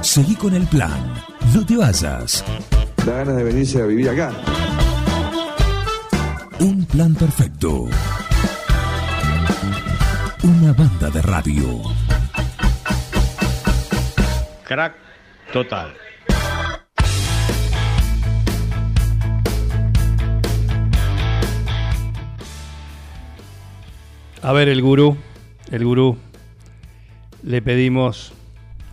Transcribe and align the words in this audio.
Seguí 0.00 0.36
con 0.36 0.54
el 0.54 0.66
plan. 0.66 1.14
No 1.54 1.64
te 1.64 1.76
vayas. 1.76 2.44
Da 3.04 3.12
ganas 3.12 3.36
de 3.36 3.44
venirse 3.44 3.82
a 3.82 3.86
vivir 3.86 4.08
acá. 4.08 4.32
Un 6.60 6.84
plan 6.86 7.14
perfecto. 7.14 7.86
Una 10.42 10.72
banda 10.72 11.10
de 11.10 11.22
radio. 11.22 11.82
Crack 14.64 14.94
total. 15.52 15.94
A 24.42 24.52
ver, 24.52 24.68
el 24.68 24.80
gurú, 24.80 25.16
el 25.70 25.84
gurú, 25.84 26.16
le 27.42 27.60
pedimos, 27.60 28.32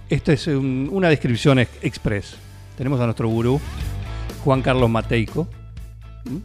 esto 0.09 0.31
es 0.31 0.47
un- 0.47 0.89
una 0.91 1.09
descripción 1.09 1.59
ex- 1.59 1.71
express. 1.81 2.35
Tenemos 2.77 2.99
a 2.99 3.05
nuestro 3.05 3.27
gurú, 3.27 3.59
Juan 4.43 4.61
Carlos 4.61 4.89
Mateico. 4.89 5.47
¿Mm? 6.25 6.37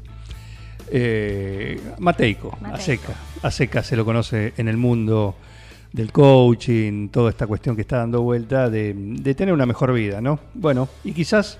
Eh, 0.92 1.80
Mateico, 1.98 2.52
a 2.56 2.60
Mateico. 2.62 2.82
seca, 2.82 3.14
a 3.42 3.50
seca 3.50 3.82
se 3.82 3.96
lo 3.96 4.04
conoce 4.04 4.52
en 4.56 4.68
el 4.68 4.76
mundo 4.76 5.36
del 5.92 6.10
coaching, 6.12 7.08
toda 7.08 7.30
esta 7.30 7.46
cuestión 7.46 7.74
que 7.76 7.82
está 7.82 7.98
dando 7.98 8.22
vuelta 8.22 8.68
de, 8.70 8.94
de 8.96 9.34
tener 9.34 9.54
una 9.54 9.66
mejor 9.66 9.92
vida, 9.92 10.20
¿no? 10.20 10.38
Bueno, 10.54 10.88
y 11.04 11.12
quizás 11.12 11.58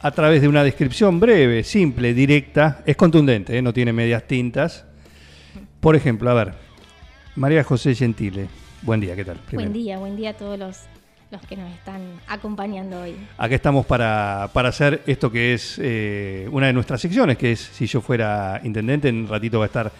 a 0.00 0.10
través 0.10 0.42
de 0.42 0.48
una 0.48 0.62
descripción 0.62 1.20
breve, 1.20 1.62
simple, 1.64 2.12
directa, 2.12 2.82
es 2.84 2.96
contundente, 2.96 3.56
¿eh? 3.56 3.62
no 3.62 3.72
tiene 3.72 3.92
medias 3.92 4.26
tintas. 4.26 4.84
Por 5.80 5.96
ejemplo, 5.96 6.30
a 6.30 6.34
ver, 6.34 6.54
María 7.36 7.64
José 7.64 7.94
Gentile, 7.94 8.48
buen 8.82 9.00
día, 9.00 9.16
¿qué 9.16 9.24
tal? 9.24 9.38
Primero. 9.46 9.70
Buen 9.70 9.82
día, 9.82 9.98
buen 9.98 10.16
día 10.16 10.30
a 10.30 10.34
todos 10.34 10.58
los, 10.58 10.80
los 11.34 11.46
que 11.46 11.56
nos 11.56 11.70
están 11.72 12.00
acompañando 12.28 13.00
hoy. 13.00 13.16
Acá 13.36 13.56
estamos 13.56 13.84
para, 13.86 14.48
para 14.52 14.68
hacer 14.68 15.02
esto 15.06 15.32
que 15.32 15.54
es 15.54 15.80
eh, 15.82 16.48
una 16.52 16.68
de 16.68 16.72
nuestras 16.72 17.00
secciones, 17.00 17.36
que 17.36 17.52
es 17.52 17.60
Si 17.60 17.86
yo 17.86 18.00
fuera 18.00 18.60
intendente, 18.62 19.08
en 19.08 19.22
un 19.22 19.28
ratito 19.28 19.58
va 19.58 19.64
a 19.64 19.66
estar 19.66 19.92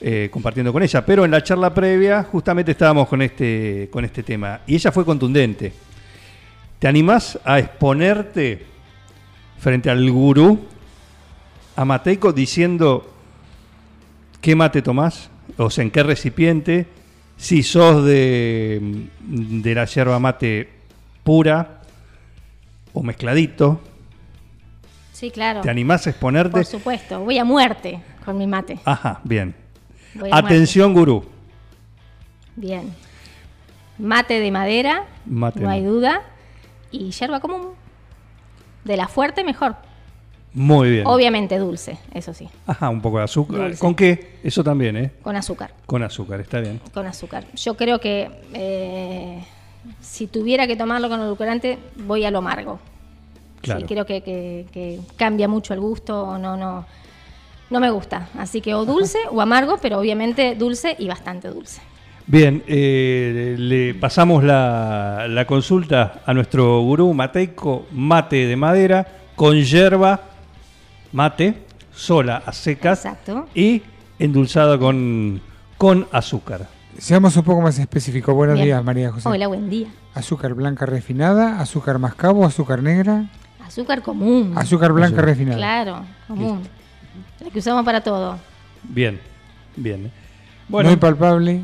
eh, 0.00 0.28
compartiendo 0.32 0.72
con 0.72 0.82
ella. 0.82 1.04
Pero 1.04 1.26
en 1.26 1.30
la 1.30 1.42
charla 1.42 1.74
previa 1.74 2.22
justamente 2.22 2.72
estábamos 2.72 3.08
con 3.08 3.20
este, 3.20 3.88
con 3.92 4.06
este 4.06 4.22
tema 4.22 4.60
y 4.66 4.74
ella 4.74 4.90
fue 4.90 5.04
contundente. 5.04 5.72
¿Te 6.78 6.88
animás 6.88 7.38
a 7.44 7.58
exponerte 7.58 8.64
frente 9.58 9.90
al 9.90 10.10
gurú, 10.10 10.60
a 11.76 11.84
Mateico, 11.84 12.32
diciendo 12.32 13.12
qué 14.40 14.56
mate 14.56 14.80
tomás? 14.80 15.28
O 15.58 15.68
sea, 15.68 15.84
en 15.84 15.90
qué 15.90 16.02
recipiente, 16.02 16.86
si 17.36 17.62
sos 17.62 18.04
de, 18.06 19.08
de 19.20 19.74
la 19.74 19.84
yerba 19.84 20.18
mate 20.18 20.79
pura 21.22 21.80
o 22.92 23.02
mezcladito. 23.02 23.80
Sí, 25.12 25.30
claro. 25.30 25.60
¿Te 25.60 25.70
animás 25.70 26.06
a 26.06 26.10
exponerte? 26.10 26.50
Por 26.50 26.64
supuesto, 26.64 27.20
voy 27.20 27.38
a 27.38 27.44
muerte 27.44 28.00
con 28.24 28.38
mi 28.38 28.46
mate. 28.46 28.78
Ajá, 28.84 29.20
bien. 29.24 29.54
Atención, 30.30 30.94
gurú. 30.94 31.24
Bien. 32.56 32.92
Mate 33.98 34.40
de 34.40 34.50
madera, 34.50 35.04
Mate 35.26 35.60
no 35.60 35.68
hay 35.68 35.84
duda. 35.84 36.22
Y 36.90 37.10
yerba 37.10 37.40
común. 37.40 37.68
De 38.84 38.96
la 38.96 39.08
fuerte, 39.08 39.44
mejor. 39.44 39.76
Muy 40.52 40.90
bien. 40.90 41.06
Obviamente 41.06 41.58
dulce, 41.58 41.98
eso 42.12 42.34
sí. 42.34 42.48
Ajá, 42.66 42.88
un 42.88 43.00
poco 43.00 43.18
de 43.18 43.24
azúcar. 43.24 43.60
Dulce. 43.60 43.78
¿Con 43.78 43.94
qué? 43.94 44.38
Eso 44.42 44.64
también, 44.64 44.96
¿eh? 44.96 45.12
Con 45.22 45.36
azúcar. 45.36 45.72
Con 45.86 46.02
azúcar, 46.02 46.40
está 46.40 46.60
bien. 46.60 46.80
Con 46.92 47.06
azúcar. 47.06 47.44
Yo 47.54 47.76
creo 47.76 48.00
que 48.00 48.30
eh, 48.54 49.44
si 50.00 50.26
tuviera 50.26 50.66
que 50.66 50.76
tomarlo 50.76 51.08
con 51.08 51.20
edulcorante, 51.20 51.78
voy 51.96 52.24
a 52.24 52.30
lo 52.30 52.38
amargo. 52.38 52.78
Claro. 53.62 53.80
Sí, 53.80 53.86
creo 53.86 54.06
que, 54.06 54.22
que- 54.22 54.66
que 54.72 55.00
cambia 55.16 55.48
mucho 55.48 55.74
el 55.74 55.80
gusto, 55.80 56.22
o 56.22 56.38
no, 56.38 56.56
no, 56.56 56.86
no 57.70 57.80
me 57.80 57.90
gusta. 57.90 58.28
Así 58.38 58.60
que 58.60 58.74
o 58.74 58.84
dulce 58.84 59.18
o 59.30 59.40
amargo, 59.40 59.78
pero 59.80 59.98
obviamente 59.98 60.54
dulce 60.54 60.96
y 60.98 61.08
bastante 61.08 61.48
dulce. 61.48 61.80
Bien, 62.26 62.62
eh, 62.66 63.56
le 63.58 63.94
pasamos 63.94 64.44
la, 64.44 65.26
la 65.28 65.46
consulta 65.46 66.22
a 66.24 66.32
nuestro 66.32 66.80
gurú 66.82 67.12
Mateico, 67.12 67.86
mate 67.92 68.46
de 68.46 68.56
madera, 68.56 69.06
con 69.34 69.56
yerba, 69.60 70.20
mate, 71.12 71.54
sola 71.92 72.42
a 72.46 72.52
secas 72.52 73.04
Exacto. 73.04 73.46
y 73.54 73.82
endulzada 74.18 74.78
con, 74.78 75.40
con 75.76 76.06
azúcar. 76.12 76.68
Seamos 76.98 77.36
un 77.36 77.44
poco 77.44 77.60
más 77.60 77.78
específicos. 77.78 78.34
Buenos 78.34 78.54
Bien. 78.56 78.66
días, 78.66 78.84
María 78.84 79.10
José. 79.10 79.28
Hola, 79.28 79.46
buen 79.46 79.70
día. 79.70 79.88
Azúcar 80.14 80.54
blanca 80.54 80.86
refinada, 80.86 81.60
azúcar 81.60 81.98
mascabo, 81.98 82.44
azúcar 82.44 82.82
negra, 82.82 83.26
Azúcar 83.64 84.02
común. 84.02 84.52
azúcar 84.56 84.92
blanca 84.92 85.08
Azúcar. 85.18 85.24
refinada. 85.26 85.56
Claro, 85.56 86.04
común. 86.26 86.62
La 87.38 87.50
que 87.50 87.58
usamos 87.60 87.84
para 87.84 88.00
todo. 88.02 88.36
Bien, 88.82 89.20
bien. 89.76 90.02
Muy 90.02 90.10
Bueno, 90.68 90.98
palpable. 91.00 91.62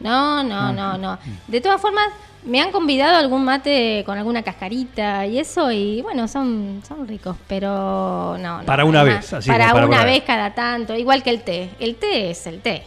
No, 0.00 0.42
no, 0.42 0.72
no, 0.72 0.96
no. 0.98 1.18
De 1.46 1.60
todas 1.60 1.80
formas, 1.80 2.06
me 2.44 2.60
han 2.60 2.72
convidado 2.72 3.16
a 3.16 3.18
algún 3.20 3.44
mate 3.44 4.02
con 4.06 4.16
alguna 4.18 4.42
cascarita 4.42 5.26
y 5.26 5.38
eso, 5.38 5.70
y 5.70 6.00
bueno, 6.02 6.26
son, 6.26 6.80
son 6.88 7.06
ricos, 7.06 7.36
pero 7.46 8.36
no. 8.40 8.58
no, 8.60 8.64
Para 8.64 8.84
una 8.84 9.02
vez, 9.04 9.32
así 9.32 9.48
Para 9.50 9.72
para 9.72 9.86
una 9.86 10.04
vez 10.04 10.24
cada 10.26 10.54
tanto, 10.54 10.96
igual 10.96 11.22
que 11.22 11.30
el 11.30 11.42
té. 11.42 11.70
El 11.78 11.96
té 11.96 12.30
es 12.30 12.46
el 12.46 12.60
té. 12.62 12.82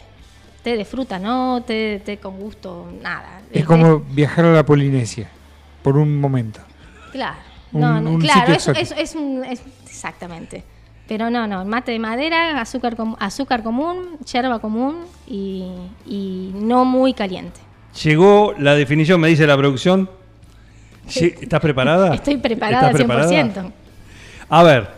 Té 0.66 0.76
de 0.76 0.84
fruta, 0.84 1.20
no, 1.20 1.62
té, 1.62 2.02
té 2.04 2.16
con 2.18 2.40
gusto, 2.40 2.88
nada. 3.00 3.38
Es 3.52 3.60
té- 3.62 3.64
como 3.64 4.00
viajar 4.00 4.46
a 4.46 4.52
la 4.52 4.66
Polinesia 4.66 5.28
por 5.80 5.96
un 5.96 6.18
momento. 6.20 6.58
Claro, 7.12 7.36
un- 7.70 7.80
no, 7.80 8.00
no, 8.00 8.10
un 8.10 8.20
claro, 8.20 8.52
es, 8.52 8.66
es, 8.66 8.90
es 8.98 9.14
un. 9.14 9.44
es- 9.44 9.62
exactamente. 9.86 10.64
Pero 11.06 11.30
no, 11.30 11.46
no, 11.46 11.64
mate 11.64 11.92
de 11.92 12.00
madera, 12.00 12.60
azúcar, 12.60 12.96
com- 12.96 13.14
azúcar 13.20 13.62
común, 13.62 14.18
yerba 14.32 14.58
común 14.58 15.04
y, 15.28 15.66
y 16.04 16.50
no 16.56 16.84
muy 16.84 17.14
caliente. 17.14 17.60
llegó 18.02 18.52
la 18.58 18.74
definición, 18.74 19.20
me 19.20 19.28
dice 19.28 19.46
la 19.46 19.56
producción. 19.56 20.10
¿Estás 21.06 21.60
preparada? 21.60 22.12
Estoy 22.12 22.38
preparada 22.38 22.90
¿Estás 22.90 23.00
al 23.00 23.06
preparada? 23.06 23.30
100%. 23.30 23.72
A 24.48 24.62
ver, 24.64 24.88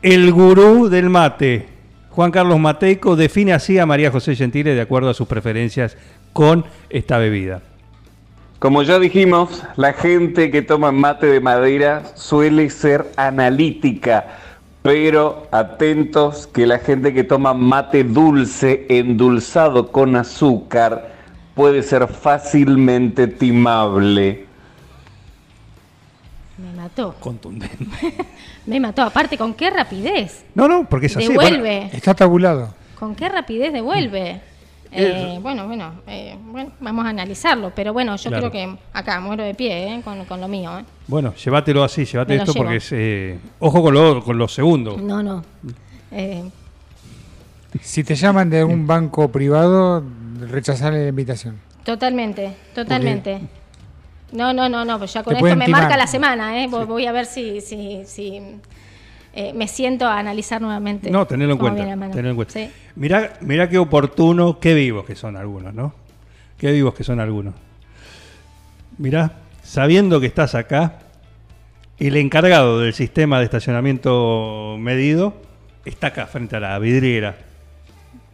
el 0.00 0.30
gurú 0.32 0.88
del 0.88 1.10
mate, 1.10 1.66
Juan 2.12 2.30
Carlos 2.30 2.60
Mateico, 2.60 3.16
define 3.16 3.54
así 3.54 3.78
a 3.78 3.86
María 3.86 4.10
José 4.10 4.36
Gentile 4.36 4.74
de 4.74 4.82
acuerdo 4.82 5.08
a 5.08 5.14
sus 5.14 5.26
preferencias 5.26 5.96
con 6.34 6.66
esta 6.90 7.16
bebida. 7.16 7.62
Como 8.58 8.82
ya 8.82 8.98
dijimos, 8.98 9.62
la 9.76 9.94
gente 9.94 10.50
que 10.50 10.60
toma 10.60 10.92
mate 10.92 11.26
de 11.26 11.40
madera 11.40 12.02
suele 12.14 12.68
ser 12.68 13.06
analítica, 13.16 14.26
pero 14.82 15.48
atentos 15.52 16.46
que 16.46 16.66
la 16.66 16.78
gente 16.78 17.14
que 17.14 17.24
toma 17.24 17.54
mate 17.54 18.04
dulce 18.04 18.84
endulzado 18.90 19.90
con 19.90 20.14
azúcar 20.14 21.14
puede 21.54 21.82
ser 21.82 22.08
fácilmente 22.08 23.26
timable. 23.26 24.51
Me 26.96 27.02
mató. 27.04 27.14
Contundente. 27.20 27.76
Me 28.66 28.80
mató. 28.80 29.02
Aparte, 29.02 29.36
¿con 29.38 29.54
qué 29.54 29.70
rapidez? 29.70 30.44
No, 30.54 30.68
no, 30.68 30.88
porque 30.88 31.06
es 31.06 31.16
así. 31.16 31.28
Devuelve. 31.28 31.90
Está 31.92 32.14
tabulado. 32.14 32.74
¿Con 32.98 33.14
qué 33.14 33.28
rapidez 33.28 33.72
devuelve? 33.72 34.40
Eh, 34.94 35.38
bueno, 35.40 35.66
bueno, 35.66 36.02
eh, 36.06 36.36
bueno, 36.44 36.70
vamos 36.80 37.06
a 37.06 37.08
analizarlo. 37.08 37.72
Pero 37.74 37.92
bueno, 37.94 38.14
yo 38.16 38.28
Claro. 38.30 38.50
creo 38.50 38.52
que 38.74 38.76
acá 38.92 39.20
muero 39.20 39.42
de 39.42 39.54
pie 39.54 39.94
eh, 39.94 40.02
con, 40.04 40.22
con 40.26 40.38
lo 40.40 40.48
mío. 40.48 40.78
eh. 40.78 40.84
Bueno, 41.06 41.34
llévatelo 41.34 41.82
así, 41.82 42.04
llévate 42.04 42.36
esto 42.36 42.52
llevo. 42.52 42.64
porque 42.64 42.76
es... 42.76 42.88
eh, 42.92 43.38
ojo 43.58 43.82
con 43.82 43.94
lo, 43.94 44.22
con 44.22 44.36
lo 44.36 44.46
segundo. 44.48 44.98
No, 44.98 45.22
no. 45.22 45.42
Eh, 46.10 46.44
Si 47.80 48.04
te 48.04 48.14
llaman 48.14 48.50
de 48.50 48.62
un 48.64 48.86
banco 48.86 49.32
privado, 49.32 50.04
rechazar 50.40 50.92
la 50.92 51.08
invitación. 51.08 51.58
totalmente, 51.84 52.54
totalmente. 52.74 53.40
No, 54.32 54.52
no, 54.52 54.68
no, 54.68 54.84
no, 54.84 54.98
pues 54.98 55.12
ya 55.12 55.22
con 55.22 55.34
esto 55.34 55.56
me 55.56 55.66
timar. 55.66 55.82
marca 55.82 55.96
la 55.96 56.06
semana, 56.06 56.62
¿eh? 56.62 56.68
Voy, 56.68 56.84
voy 56.86 57.06
a 57.06 57.12
ver 57.12 57.26
si, 57.26 57.60
si, 57.60 58.02
si 58.06 58.40
eh, 59.34 59.52
me 59.54 59.68
siento 59.68 60.06
a 60.06 60.18
analizar 60.18 60.60
nuevamente. 60.60 61.10
No, 61.10 61.26
tenerlo 61.26 61.54
en 61.54 61.58
cuenta. 61.58 61.82
tenerlo 61.84 62.30
en 62.30 62.36
cuenta. 62.36 62.52
Sí. 62.54 62.70
Mirá, 62.96 63.34
mirá 63.40 63.68
qué 63.68 63.78
oportuno, 63.78 64.58
qué 64.58 64.74
vivos 64.74 65.04
que 65.04 65.14
son 65.14 65.36
algunos, 65.36 65.72
¿no? 65.74 65.94
Qué 66.58 66.72
vivos 66.72 66.94
que 66.94 67.04
son 67.04 67.20
algunos. 67.20 67.54
Mirá, 68.98 69.32
sabiendo 69.62 70.20
que 70.20 70.26
estás 70.26 70.54
acá, 70.54 70.98
el 71.98 72.16
encargado 72.16 72.80
del 72.80 72.94
sistema 72.94 73.38
de 73.38 73.44
estacionamiento 73.44 74.76
medido 74.78 75.34
está 75.84 76.08
acá, 76.08 76.26
frente 76.26 76.56
a 76.56 76.60
la 76.60 76.78
vidriera. 76.78 77.36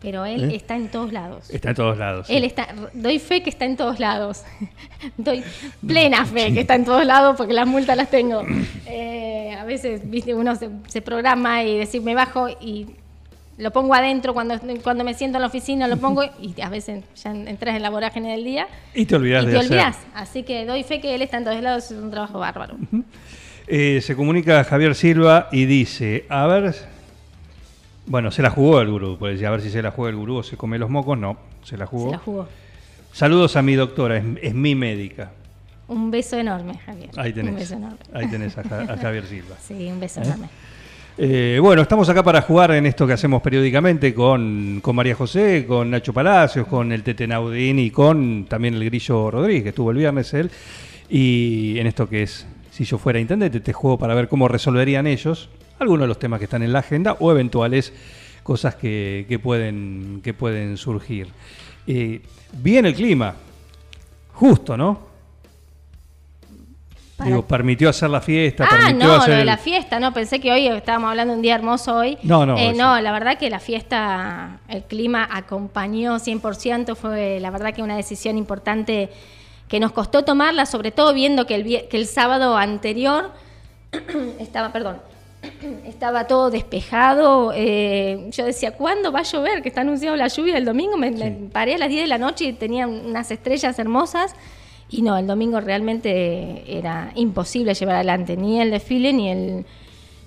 Pero 0.00 0.24
él 0.24 0.50
¿Eh? 0.50 0.56
está 0.56 0.76
en 0.76 0.88
todos 0.88 1.12
lados. 1.12 1.50
Está 1.50 1.70
en 1.70 1.74
todos 1.74 1.98
lados. 1.98 2.26
sí. 2.28 2.36
Él 2.36 2.44
está, 2.44 2.68
doy 2.92 3.18
fe 3.18 3.42
que 3.42 3.50
está 3.50 3.64
en 3.64 3.76
todos 3.76 3.98
lados. 3.98 4.44
doy 5.16 5.42
plena 5.86 6.24
fe 6.26 6.52
que 6.54 6.60
está 6.60 6.76
en 6.76 6.84
todos 6.84 7.04
lados 7.04 7.36
porque 7.36 7.52
las 7.52 7.66
multas 7.66 7.96
las 7.96 8.10
tengo. 8.10 8.42
Eh, 8.90 9.54
a 9.54 9.64
veces, 9.64 10.08
viste, 10.08 10.34
uno 10.34 10.56
se, 10.56 10.70
se 10.86 11.02
programa 11.02 11.62
y 11.62 11.76
decir 11.76 12.00
me 12.00 12.14
bajo 12.14 12.48
y 12.48 12.86
lo 13.58 13.70
pongo 13.72 13.92
adentro 13.94 14.32
cuando, 14.34 14.58
cuando 14.82 15.04
me 15.04 15.14
siento 15.14 15.36
en 15.36 15.42
la 15.42 15.48
oficina, 15.48 15.86
lo 15.88 15.96
pongo 15.98 16.22
y 16.40 16.58
a 16.60 16.68
veces 16.68 17.04
ya 17.22 17.30
entras 17.32 17.76
en 17.76 17.82
la 17.82 17.90
vorágine 17.90 18.30
del 18.32 18.44
día 18.44 18.66
Y 18.94 19.04
te 19.04 19.16
olvidas 19.16 19.42
y 19.44 19.46
de 19.46 19.52
te 19.52 19.58
hacer. 19.58 19.70
olvidas. 19.72 19.98
Así 20.14 20.42
que 20.44 20.64
doy 20.64 20.84
fe 20.84 21.00
que 21.00 21.14
él 21.14 21.22
está 21.22 21.38
en 21.38 21.44
todos 21.44 21.60
lados, 21.60 21.90
es 21.90 21.98
un 21.98 22.10
trabajo 22.10 22.38
bárbaro. 22.38 22.76
Eh, 23.66 24.00
se 24.00 24.16
comunica 24.16 24.64
Javier 24.64 24.94
Silva 24.94 25.48
y 25.52 25.66
dice, 25.66 26.24
a 26.28 26.46
ver, 26.46 26.74
bueno, 28.08 28.30
se 28.30 28.42
la 28.42 28.50
jugó 28.50 28.80
el 28.80 28.90
gurú, 28.90 29.16
pues 29.18 29.42
a 29.42 29.50
ver 29.50 29.60
si 29.60 29.70
se 29.70 29.82
la 29.82 29.90
juega 29.90 30.10
el 30.10 30.16
gurú 30.16 30.36
o 30.38 30.42
se 30.42 30.56
come 30.56 30.78
los 30.78 30.90
mocos, 30.90 31.16
no, 31.18 31.36
se 31.62 31.76
la 31.76 31.86
jugó. 31.86 32.06
Se 32.06 32.12
la 32.12 32.18
jugó. 32.18 32.48
Saludos 33.12 33.56
a 33.56 33.62
mi 33.62 33.74
doctora, 33.74 34.16
es, 34.18 34.24
es 34.42 34.54
mi 34.54 34.74
médica. 34.74 35.30
Un 35.88 36.10
beso 36.10 36.36
enorme, 36.36 36.74
Javier. 36.78 37.10
Ahí 37.16 37.30
Un 37.30 37.34
tenés, 37.34 37.54
beso 37.54 37.74
enorme. 37.74 37.96
ahí 38.12 38.26
tenés 38.28 38.58
a, 38.58 38.62
Ja- 38.62 38.82
a 38.92 38.96
Javier 39.00 39.24
Silva. 39.26 39.56
Sí, 39.60 39.88
un 39.90 39.98
beso 40.00 40.20
enorme. 40.22 40.48
Eh, 41.20 41.58
bueno, 41.60 41.82
estamos 41.82 42.08
acá 42.08 42.22
para 42.22 42.42
jugar 42.42 42.70
en 42.72 42.86
esto 42.86 43.04
que 43.06 43.12
hacemos 43.14 43.42
periódicamente 43.42 44.14
con, 44.14 44.78
con 44.82 44.94
María 44.94 45.14
José, 45.16 45.64
con 45.66 45.90
Nacho 45.90 46.12
Palacios, 46.12 46.66
con 46.68 46.92
el 46.92 47.02
Tete 47.02 47.26
Naudín 47.26 47.78
y 47.80 47.90
con 47.90 48.46
también 48.48 48.74
el 48.74 48.84
Grillo 48.84 49.30
Rodríguez, 49.30 49.62
que 49.64 49.68
estuvo 49.70 49.90
el 49.90 49.96
viernes 49.96 50.32
él. 50.34 50.50
Y 51.08 51.78
en 51.78 51.86
esto 51.88 52.08
que 52.08 52.22
es, 52.22 52.46
si 52.70 52.84
yo 52.84 52.98
fuera 52.98 53.18
intendente, 53.18 53.58
te 53.60 53.72
juego 53.72 53.98
para 53.98 54.14
ver 54.14 54.28
cómo 54.28 54.46
resolverían 54.46 55.06
ellos 55.08 55.48
algunos 55.78 56.02
de 56.02 56.08
los 56.08 56.18
temas 56.18 56.38
que 56.38 56.44
están 56.44 56.62
en 56.62 56.72
la 56.72 56.80
agenda 56.80 57.16
o 57.20 57.30
eventuales 57.30 57.92
cosas 58.42 58.74
que, 58.76 59.26
que 59.28 59.38
pueden, 59.38 60.20
que 60.22 60.34
pueden 60.34 60.76
surgir. 60.76 61.28
Eh, 61.86 62.20
bien 62.52 62.86
el 62.86 62.94
clima, 62.94 63.34
justo, 64.34 64.76
¿no? 64.76 65.06
Para- 67.16 67.30
Digo, 67.30 67.44
permitió 67.44 67.88
hacer 67.88 68.10
la 68.10 68.20
fiesta, 68.20 68.68
Ah, 68.70 68.92
no, 68.92 69.14
hacer 69.16 69.28
lo 69.30 69.34
de 69.34 69.40
el- 69.40 69.46
la 69.46 69.56
fiesta, 69.56 69.98
no, 69.98 70.12
pensé 70.14 70.38
que 70.40 70.52
hoy 70.52 70.68
estábamos 70.68 71.10
hablando 71.10 71.32
de 71.32 71.36
un 71.38 71.42
día 71.42 71.56
hermoso 71.56 71.96
hoy. 71.96 72.16
No, 72.22 72.46
no, 72.46 72.56
Eh, 72.56 72.72
no, 72.76 73.00
la 73.00 73.10
verdad 73.10 73.36
que 73.38 73.50
la 73.50 73.58
fiesta, 73.58 74.60
el 74.68 74.84
clima 74.84 75.28
acompañó 75.30 76.18
100%, 76.20 76.94
fue 76.94 77.40
la 77.40 77.50
verdad 77.50 77.74
que 77.74 77.82
una 77.82 77.96
decisión 77.96 78.38
importante 78.38 79.10
que 79.66 79.80
nos 79.80 79.90
costó 79.92 80.24
tomarla, 80.24 80.64
sobre 80.64 80.92
todo 80.92 81.12
viendo 81.12 81.44
que 81.44 81.56
el, 81.56 81.88
que 81.88 81.96
el 81.96 82.06
sábado 82.06 82.56
anterior 82.56 83.32
estaba, 84.38 84.72
perdón, 84.72 84.98
estaba 85.86 86.26
todo 86.26 86.50
despejado. 86.50 87.52
eh, 87.54 88.28
yo 88.32 88.44
decía, 88.44 88.72
¿cuándo 88.72 89.12
va 89.12 89.20
a 89.20 89.22
llover? 89.24 89.62
Que 89.62 89.68
está 89.68 89.82
anunciado 89.82 90.16
la 90.16 90.28
lluvia 90.28 90.56
el 90.56 90.64
domingo. 90.64 90.96
Me, 90.96 91.10
me 91.10 91.30
paré 91.52 91.74
a 91.74 91.78
las 91.78 91.88
10 91.88 92.02
de 92.02 92.08
la 92.08 92.18
noche 92.18 92.46
y 92.46 92.52
tenía 92.52 92.86
unas 92.86 93.30
estrellas 93.30 93.78
hermosas. 93.78 94.34
Y 94.90 95.02
no, 95.02 95.18
el 95.18 95.26
domingo 95.26 95.60
realmente 95.60 96.78
era 96.78 97.12
imposible 97.14 97.74
llevar 97.74 97.96
adelante 97.96 98.36
ni 98.36 98.60
el 98.60 98.70
desfile 98.70 99.12
ni 99.12 99.30
el, 99.30 99.66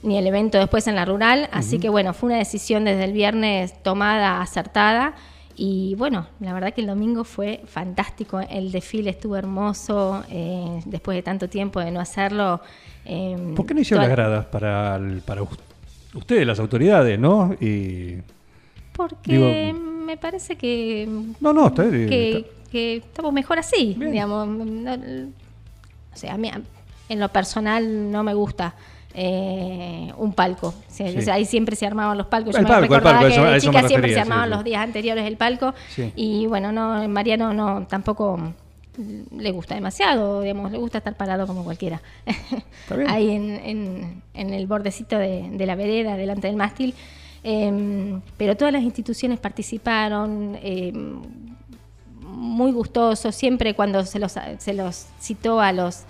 ni 0.03 0.17
el 0.17 0.27
evento 0.27 0.59
después 0.59 0.87
en 0.87 0.95
la 0.95 1.05
rural. 1.05 1.49
Así 1.51 1.79
que 1.79 1.89
bueno, 1.89 2.13
fue 2.13 2.27
una 2.29 2.37
decisión 2.37 2.85
desde 2.85 3.05
el 3.05 3.13
viernes 3.13 3.81
tomada, 3.81 4.39
acertada. 4.41 5.15
Y 5.63 5.93
bueno, 5.93 6.25
la 6.39 6.53
verdad 6.53 6.73
que 6.73 6.81
el 6.81 6.87
domingo 6.87 7.23
fue 7.23 7.61
fantástico. 7.67 8.39
El 8.39 8.71
desfile 8.71 9.11
estuvo 9.11 9.35
hermoso. 9.37 10.23
eh, 10.27 10.81
después 10.85 11.15
de 11.15 11.21
tanto 11.21 11.47
tiempo 11.49 11.79
de 11.79 11.91
no 11.91 11.99
hacerlo. 11.99 12.61
eh, 13.05 13.37
¿Por 13.55 13.67
qué 13.67 13.75
no 13.75 13.81
hicieron 13.81 14.01
las 14.07 14.11
gradas 14.11 14.45
para, 14.47 14.95
el- 14.95 15.21
para 15.21 15.43
us- 15.43 15.59
ustedes, 16.15 16.47
las 16.47 16.59
autoridades, 16.59 17.19
no? 17.19 17.53
Y, 17.61 18.17
Porque 18.93 19.31
Digo- 19.71 19.79
me 19.79 20.17
parece 20.17 20.55
que, 20.55 21.07
no, 21.39 21.53
no, 21.53 21.67
está, 21.67 21.83
que, 21.91 22.37
está- 22.39 22.49
que 22.71 22.95
estamos 22.97 23.31
mejor 23.31 23.59
así, 23.59 23.93
Bien. 23.97 24.11
digamos. 24.13 24.47
no- 24.47 24.93
o 24.93 26.17
sea, 26.17 26.33
a 26.33 26.37
mí, 26.37 26.49
en 27.07 27.19
lo 27.19 27.29
personal 27.29 28.11
no 28.11 28.23
me 28.23 28.33
gusta 28.33 28.73
eh, 29.13 30.11
un 30.17 30.33
palco. 30.33 30.67
O 30.67 30.73
sea, 30.87 31.11
Sí. 31.11 31.17
o 31.17 31.21
sea, 31.21 31.33
ahí 31.35 31.45
siempre 31.45 31.75
se 31.75 31.85
armaban 31.85 32.17
los 32.17 32.27
palcos. 32.27 32.55
El 32.55 32.61
Yo 32.61 32.67
palco, 32.67 32.81
me 32.81 32.87
recordaba 32.87 33.19
palco, 33.19 33.27
que 33.27 33.33
eso- 33.33 33.43
a 33.45 33.51
de 33.51 33.57
eso 33.57 33.67
me 33.71 33.77
chica 33.77 33.87
siempre 33.87 34.13
se 34.13 34.19
armaban 34.19 34.45
sí. 34.49 34.55
los 34.55 34.63
días 34.63 34.81
anteriores 34.83 35.25
el 35.25 35.37
palco. 35.37 35.73
Sí. 35.89 36.11
Y 36.15 36.45
bueno, 36.47 36.71
no, 36.71 37.07
Mariano 37.09 37.53
no 37.53 37.85
tampoco 37.87 38.39
le 39.37 39.51
gusta 39.51 39.73
demasiado, 39.75 40.41
digamos, 40.41 40.71
le 40.71 40.77
gusta 40.77 40.97
estar 40.99 41.15
parado 41.15 41.47
como 41.47 41.63
cualquiera. 41.63 42.01
bien. 42.89 43.07
Ahí 43.09 43.29
en, 43.31 43.51
en- 43.63 44.21
en 44.33 44.53
el 44.53 44.67
bordecito 44.67 45.17
de, 45.17 45.49
de 45.51 45.65
la 45.65 45.75
vereda, 45.75 46.15
delante 46.17 46.47
del 46.47 46.55
mástil. 46.57 46.93
Eh, 47.43 48.19
pero 48.37 48.55
todas 48.55 48.71
las 48.73 48.83
instituciones 48.83 49.39
participaron, 49.39 50.57
eh, 50.61 50.91
muy 52.21 52.71
gustosos, 52.71 53.35
siempre 53.35 53.73
cuando 53.73 54.05
se 54.05 54.19
los, 54.19 54.35
se 54.57 54.73
los 54.73 55.07
citó 55.19 55.59
a 55.59 55.71
los 55.73 56.03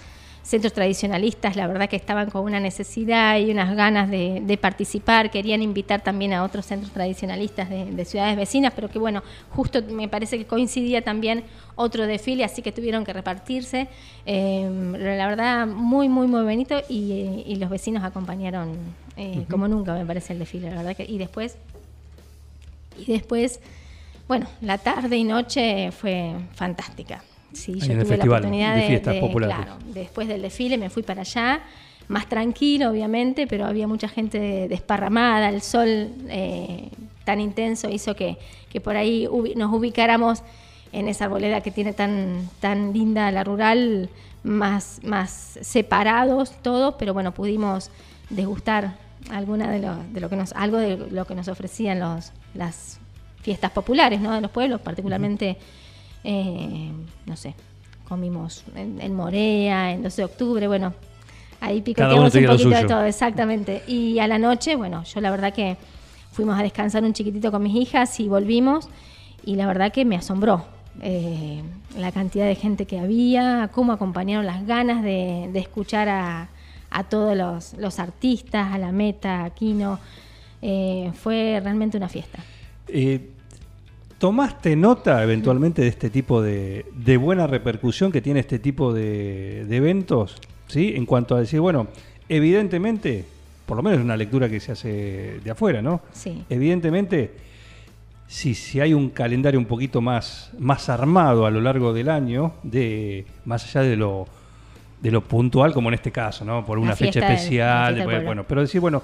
centros 0.43 0.73
tradicionalistas, 0.73 1.55
la 1.55 1.67
verdad 1.67 1.87
que 1.87 1.95
estaban 1.95 2.29
con 2.29 2.43
una 2.43 2.59
necesidad 2.59 3.37
y 3.39 3.51
unas 3.51 3.75
ganas 3.75 4.09
de, 4.09 4.41
de 4.41 4.57
participar, 4.57 5.29
querían 5.29 5.61
invitar 5.61 6.01
también 6.01 6.33
a 6.33 6.43
otros 6.43 6.65
centros 6.65 6.91
tradicionalistas 6.91 7.69
de, 7.69 7.85
de 7.85 8.05
ciudades 8.05 8.35
vecinas, 8.35 8.73
pero 8.75 8.89
que 8.89 8.99
bueno, 8.99 9.21
justo 9.51 9.81
me 9.83 10.07
parece 10.07 10.37
que 10.37 10.45
coincidía 10.45 11.03
también 11.03 11.43
otro 11.75 12.07
desfile, 12.07 12.43
así 12.43 12.61
que 12.61 12.71
tuvieron 12.71 13.05
que 13.05 13.13
repartirse. 13.13 13.87
Eh, 14.25 14.69
la 14.97 15.27
verdad, 15.27 15.67
muy, 15.67 16.09
muy, 16.09 16.27
muy 16.27 16.43
bonito 16.43 16.81
y, 16.89 17.43
y 17.45 17.55
los 17.57 17.69
vecinos 17.69 18.03
acompañaron 18.03 18.75
eh, 19.17 19.45
como 19.49 19.67
nunca, 19.67 19.93
me 19.93 20.05
parece, 20.05 20.33
el 20.33 20.39
desfile, 20.39 20.69
la 20.71 20.77
verdad 20.77 20.95
que, 20.95 21.05
y 21.05 21.17
después 21.17 21.57
y 22.97 23.05
después, 23.13 23.59
bueno, 24.27 24.47
la 24.61 24.77
tarde 24.77 25.15
y 25.17 25.23
noche 25.23 25.91
fue 25.91 26.33
fantástica. 26.55 27.23
Sí, 27.53 27.73
yo 27.79 27.85
en 27.85 27.91
el 27.99 28.05
tuve 28.05 28.17
la 28.17 28.23
festival 28.23 28.39
oportunidad 28.41 28.75
de 28.75 28.81
de, 28.81 28.87
fiestas 28.87 29.13
de- 29.15 29.19
populares. 29.21 29.55
claro, 29.57 29.77
después 29.93 30.27
del 30.27 30.41
desfile 30.41 30.77
me 30.77 30.89
fui 30.89 31.03
para 31.03 31.21
allá, 31.21 31.61
más 32.07 32.27
tranquilo 32.27 32.89
obviamente, 32.89 33.47
pero 33.47 33.65
había 33.65 33.87
mucha 33.87 34.07
gente 34.07 34.67
desparramada, 34.67 35.49
el 35.49 35.61
sol 35.61 36.09
eh, 36.29 36.89
tan 37.25 37.39
intenso 37.39 37.89
hizo 37.89 38.15
que, 38.15 38.37
que 38.69 38.81
por 38.81 38.95
ahí 38.97 39.27
ubi- 39.27 39.55
nos 39.55 39.71
ubicáramos 39.73 40.43
en 40.93 41.07
esa 41.07 41.25
arboleda 41.25 41.61
que 41.61 41.71
tiene 41.71 41.93
tan, 41.93 42.49
tan 42.59 42.91
linda 42.93 43.31
la 43.31 43.43
rural, 43.43 44.09
más, 44.43 44.99
más 45.03 45.57
separados 45.61 46.51
todos, 46.61 46.95
pero 46.97 47.13
bueno, 47.13 47.31
pudimos 47.33 47.91
degustar 48.29 48.95
alguna 49.29 49.69
de 49.71 49.79
lo, 49.79 49.95
de 50.11 50.19
lo 50.19 50.29
que 50.29 50.35
nos, 50.35 50.51
algo 50.53 50.77
de 50.77 50.97
lo 50.97 51.25
que 51.25 51.35
nos 51.35 51.47
ofrecían 51.47 51.99
los, 51.99 52.31
las 52.55 52.99
fiestas 53.41 53.71
populares 53.71 54.19
¿no? 54.19 54.31
de 54.33 54.41
los 54.41 54.51
pueblos, 54.51 54.81
particularmente, 54.81 55.57
eh, 56.23 56.91
no 57.25 57.35
sé, 57.35 57.55
comimos 58.07 58.63
en, 58.75 58.99
en 59.01 59.13
Morea, 59.15 59.91
en 59.93 60.03
12 60.03 60.21
de 60.21 60.25
octubre, 60.25 60.67
bueno, 60.67 60.93
ahí 61.61 61.81
picoteamos 61.81 62.33
un 62.35 62.45
poquito 62.45 62.69
de 62.69 62.83
todo, 62.85 63.03
exactamente. 63.05 63.83
Y 63.87 64.19
a 64.19 64.27
la 64.27 64.37
noche, 64.37 64.75
bueno, 64.75 65.03
yo 65.03 65.21
la 65.21 65.31
verdad 65.31 65.53
que 65.53 65.77
fuimos 66.31 66.59
a 66.59 66.63
descansar 66.63 67.03
un 67.03 67.13
chiquitito 67.13 67.51
con 67.51 67.63
mis 67.63 67.75
hijas 67.75 68.19
y 68.19 68.27
volvimos, 68.27 68.89
y 69.45 69.55
la 69.55 69.65
verdad 69.67 69.91
que 69.91 70.05
me 70.05 70.15
asombró. 70.15 70.65
eh, 71.01 71.61
la 71.97 72.11
cantidad 72.11 72.45
de 72.45 72.55
gente 72.55 72.85
que 72.85 72.99
había, 72.99 73.69
cómo 73.73 73.91
acompañaron 73.93 74.45
las 74.45 74.65
ganas 74.65 75.03
de, 75.03 75.49
de 75.51 75.59
escuchar 75.59 76.07
a, 76.09 76.49
a 76.89 77.03
todos 77.05 77.35
los, 77.35 77.73
los 77.73 77.99
artistas, 77.99 78.73
a 78.73 78.77
la 78.77 78.91
meta, 78.91 79.43
a 79.45 79.49
Kino. 79.51 79.99
Eh, 80.61 81.11
fue 81.15 81.59
realmente 81.63 81.97
una 81.97 82.07
fiesta. 82.09 82.39
Eh, 82.87 83.30
¿Tomaste 84.21 84.75
nota 84.75 85.23
eventualmente 85.23 85.81
de 85.81 85.87
este 85.87 86.11
tipo 86.11 86.43
de, 86.43 86.85
de 86.93 87.17
buena 87.17 87.47
repercusión 87.47 88.11
que 88.11 88.21
tiene 88.21 88.39
este 88.39 88.59
tipo 88.59 88.93
de, 88.93 89.65
de 89.65 89.75
eventos? 89.77 90.37
¿Sí? 90.67 90.93
En 90.95 91.07
cuanto 91.07 91.35
a 91.35 91.39
decir, 91.39 91.59
bueno, 91.59 91.87
evidentemente, 92.29 93.25
por 93.65 93.77
lo 93.77 93.81
menos 93.81 93.97
es 93.97 94.05
una 94.05 94.15
lectura 94.15 94.47
que 94.47 94.59
se 94.59 94.73
hace 94.73 95.39
de 95.43 95.49
afuera, 95.49 95.81
¿no? 95.81 96.01
Sí. 96.11 96.45
Evidentemente, 96.51 97.31
si, 98.27 98.53
si 98.53 98.79
hay 98.79 98.93
un 98.93 99.09
calendario 99.09 99.59
un 99.59 99.65
poquito 99.65 100.01
más, 100.01 100.51
más 100.59 100.87
armado 100.89 101.47
a 101.47 101.49
lo 101.49 101.59
largo 101.59 101.91
del 101.91 102.07
año, 102.07 102.53
de 102.61 103.25
más 103.45 103.65
allá 103.65 103.89
de 103.89 103.95
lo, 103.95 104.27
de 105.01 105.09
lo 105.09 105.21
puntual, 105.21 105.73
como 105.73 105.89
en 105.89 105.95
este 105.95 106.11
caso, 106.11 106.45
¿no? 106.45 106.63
Por 106.63 106.77
una 106.77 106.95
fecha 106.95 107.21
especial, 107.21 107.95
del 107.95 108.23
bueno, 108.23 108.45
pero 108.47 108.61
decir, 108.61 108.81
bueno, 108.81 109.01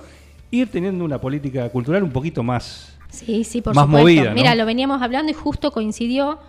ir 0.52 0.70
teniendo 0.70 1.04
una 1.04 1.20
política 1.20 1.68
cultural 1.70 2.04
un 2.04 2.12
poquito 2.12 2.44
más 2.44 2.97
Sí, 3.26 3.44
sí, 3.44 3.62
por 3.62 3.76
Más 3.76 3.86
supuesto. 3.86 4.04
movida, 4.04 4.30
¿no? 4.30 4.34
Mira, 4.36 4.56
lo 4.56 4.66
veníamos 4.66 5.02
hablando 5.02 5.32
y 5.32 5.36
justo 5.36 5.72
coincidió 5.72 6.40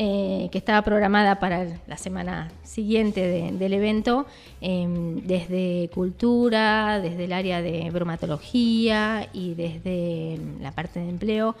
eh, 0.00 0.48
que 0.52 0.58
estaba 0.58 0.82
programada 0.82 1.40
para 1.40 1.66
la 1.88 1.96
semana 1.96 2.52
siguiente 2.62 3.20
de- 3.20 3.50
del 3.52 3.72
evento, 3.72 4.26
eh, 4.60 4.86
desde 5.24 5.90
cultura, 5.92 7.00
desde 7.00 7.24
el 7.24 7.32
área 7.32 7.60
de 7.62 7.90
bromatología 7.90 9.28
y 9.32 9.54
desde 9.54 10.38
mm, 10.38 10.62
la 10.62 10.70
parte 10.72 11.00
de 11.00 11.08
empleo, 11.08 11.56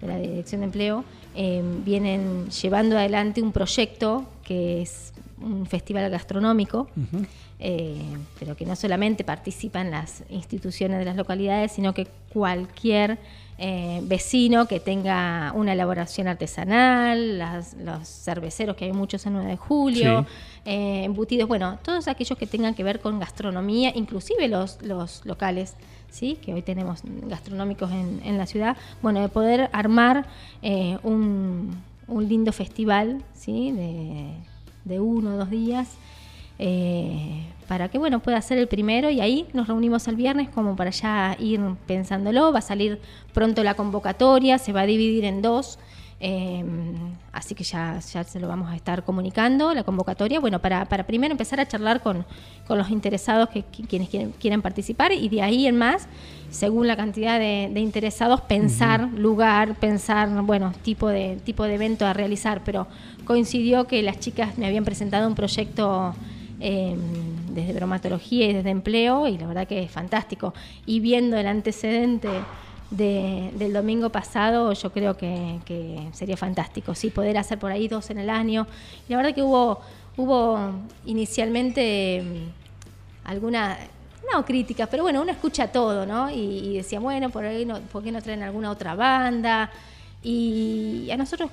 de 0.00 0.06
la 0.06 0.18
dirección 0.18 0.60
de 0.60 0.64
empleo, 0.66 1.04
eh, 1.34 1.62
vienen 1.84 2.48
llevando 2.50 2.96
adelante 2.96 3.42
un 3.42 3.50
proyecto 3.52 4.24
que 4.44 4.82
es 4.82 5.12
un 5.42 5.66
festival 5.66 6.10
gastronómico, 6.10 6.88
eh, 7.58 8.00
pero 8.38 8.56
que 8.56 8.64
no 8.66 8.76
solamente 8.76 9.24
participan 9.24 9.90
las 9.90 10.22
instituciones 10.30 10.98
de 10.98 11.04
las 11.04 11.16
localidades, 11.16 11.72
sino 11.72 11.92
que 11.94 12.06
cualquier 12.32 13.18
eh, 13.62 14.00
vecino 14.04 14.64
que 14.66 14.80
tenga 14.80 15.52
una 15.54 15.74
elaboración 15.74 16.28
artesanal, 16.28 17.36
las- 17.38 17.74
los 17.74 18.08
cerveceros, 18.08 18.74
que 18.76 18.86
hay 18.86 18.92
muchos 18.92 19.26
en 19.26 19.34
9 19.34 19.50
de 19.50 19.56
julio, 19.58 20.24
eh, 20.64 21.04
embutidos, 21.04 21.46
bueno, 21.46 21.78
todos 21.82 22.08
aquellos 22.08 22.38
que 22.38 22.46
tengan 22.46 22.74
que 22.74 22.82
ver 22.84 23.00
con 23.00 23.18
gastronomía, 23.18 23.92
inclusive 23.94 24.48
los, 24.48 24.80
los 24.82 25.24
locales. 25.26 25.74
¿Sí? 26.12 26.38
que 26.42 26.52
hoy 26.52 26.62
tenemos 26.62 27.02
gastronómicos 27.04 27.92
en, 27.92 28.20
en 28.24 28.36
la 28.36 28.44
ciudad, 28.46 28.76
bueno, 29.00 29.20
de 29.20 29.28
poder 29.28 29.70
armar 29.72 30.26
un, 31.04 31.76
un 32.08 32.28
lindo 32.28 32.52
festival 32.52 33.22
¿sí? 33.32 33.70
de, 33.70 34.32
de 34.84 35.00
uno 35.00 35.34
o 35.34 35.36
dos 35.36 35.50
días 35.50 35.96
eh, 36.62 37.46
para 37.68 37.88
que 37.88 37.96
bueno 37.96 38.20
pueda 38.20 38.38
ser 38.42 38.58
el 38.58 38.68
primero 38.68 39.08
y 39.08 39.22
ahí 39.22 39.46
nos 39.54 39.66
reunimos 39.66 40.06
el 40.08 40.16
viernes 40.16 40.50
como 40.50 40.76
para 40.76 40.90
ya 40.90 41.34
ir 41.40 41.58
pensándolo. 41.86 42.52
Va 42.52 42.58
a 42.58 42.62
salir 42.62 43.00
pronto 43.32 43.64
la 43.64 43.74
convocatoria, 43.74 44.58
se 44.58 44.74
va 44.74 44.82
a 44.82 44.86
dividir 44.86 45.24
en 45.24 45.40
dos. 45.40 45.78
Eh, 46.20 46.62
así 47.32 47.54
que 47.54 47.64
ya, 47.64 47.98
ya 47.98 48.24
se 48.24 48.38
lo 48.40 48.46
vamos 48.48 48.70
a 48.70 48.76
estar 48.76 49.02
comunicando, 49.04 49.72
la 49.72 49.82
convocatoria, 49.84 50.38
bueno, 50.38 50.58
para, 50.58 50.84
para 50.84 51.04
primero 51.06 51.32
empezar 51.32 51.60
a 51.60 51.66
charlar 51.66 52.02
con, 52.02 52.24
con 52.66 52.76
los 52.78 52.90
interesados 52.90 53.48
que, 53.48 53.62
que- 53.62 53.84
quienes 53.84 54.08
quieren, 54.10 54.32
quieren 54.38 54.60
participar 54.62 55.12
y 55.12 55.28
de 55.30 55.40
ahí 55.42 55.66
en 55.66 55.78
más, 55.78 56.06
según 56.50 56.86
la 56.86 56.96
cantidad 56.96 57.38
de, 57.38 57.70
de 57.72 57.80
interesados, 57.80 58.40
pensar 58.42 59.08
lugar, 59.14 59.76
pensar, 59.76 60.28
bueno, 60.42 60.72
tipo 60.82 61.08
de, 61.08 61.36
tipo 61.44 61.64
de 61.64 61.74
evento 61.74 62.04
a 62.06 62.12
realizar, 62.12 62.62
pero 62.64 62.86
coincidió 63.24 63.86
que 63.86 64.02
las 64.02 64.18
chicas 64.20 64.58
me 64.58 64.66
habían 64.66 64.84
presentado 64.84 65.26
un 65.26 65.34
proyecto 65.34 66.14
eh, 66.60 66.96
desde 67.54 67.72
bromatología 67.72 68.50
y 68.50 68.52
desde 68.52 68.68
empleo 68.70 69.26
y 69.26 69.38
la 69.38 69.46
verdad 69.46 69.66
que 69.66 69.82
es 69.84 69.90
fantástico. 69.90 70.52
Y 70.84 71.00
viendo 71.00 71.36
el 71.38 71.46
antecedente 71.46 72.28
de- 72.90 73.50
del 73.54 73.72
domingo 73.72 74.10
pasado, 74.10 74.72
yo 74.72 74.90
creo 74.92 75.16
que, 75.16 75.58
que 75.64 76.08
sería 76.12 76.36
fantástico, 76.36 76.94
sí, 76.94 77.10
poder 77.10 77.38
hacer 77.38 77.58
por 77.58 77.70
ahí 77.72 77.88
dos 77.88 78.10
en 78.10 78.18
el 78.18 78.30
año. 78.30 78.66
La 79.08 79.16
verdad 79.16 79.34
que 79.34 79.42
hubo, 79.42 79.80
hubo 80.16 80.58
inicialmente 81.06 82.22
mm, 82.22 83.28
alguna, 83.28 83.78
no 84.32 84.44
críticas, 84.44 84.88
pero 84.90 85.02
bueno, 85.04 85.22
uno 85.22 85.30
escucha 85.32 85.68
todo, 85.68 86.04
¿no? 86.06 86.30
Y, 86.30 86.34
y 86.70 86.76
decía, 86.78 87.00
bueno, 87.00 87.30
por 87.30 87.44
ahí 87.44 87.64
no, 87.64 87.78
¿por 87.80 88.02
qué 88.02 88.10
no 88.12 88.20
traen 88.22 88.42
alguna 88.42 88.70
otra 88.70 88.94
banda? 88.94 89.70
Y 90.22 91.08
a 91.12 91.16
nosotros 91.16 91.50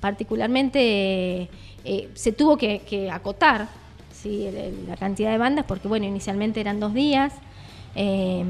particularmente 0.00 1.48
eh, 1.84 2.08
se 2.14 2.32
tuvo 2.32 2.56
que, 2.56 2.80
que 2.80 3.10
acotar 3.10 3.68
¿sí? 4.12 4.48
la 4.88 4.96
cantidad 4.96 5.30
de 5.30 5.38
bandas 5.38 5.64
porque 5.66 5.88
bueno 5.88 6.06
inicialmente 6.06 6.60
eran 6.60 6.80
dos 6.80 6.92
días 6.92 7.32
eh, 7.94 8.44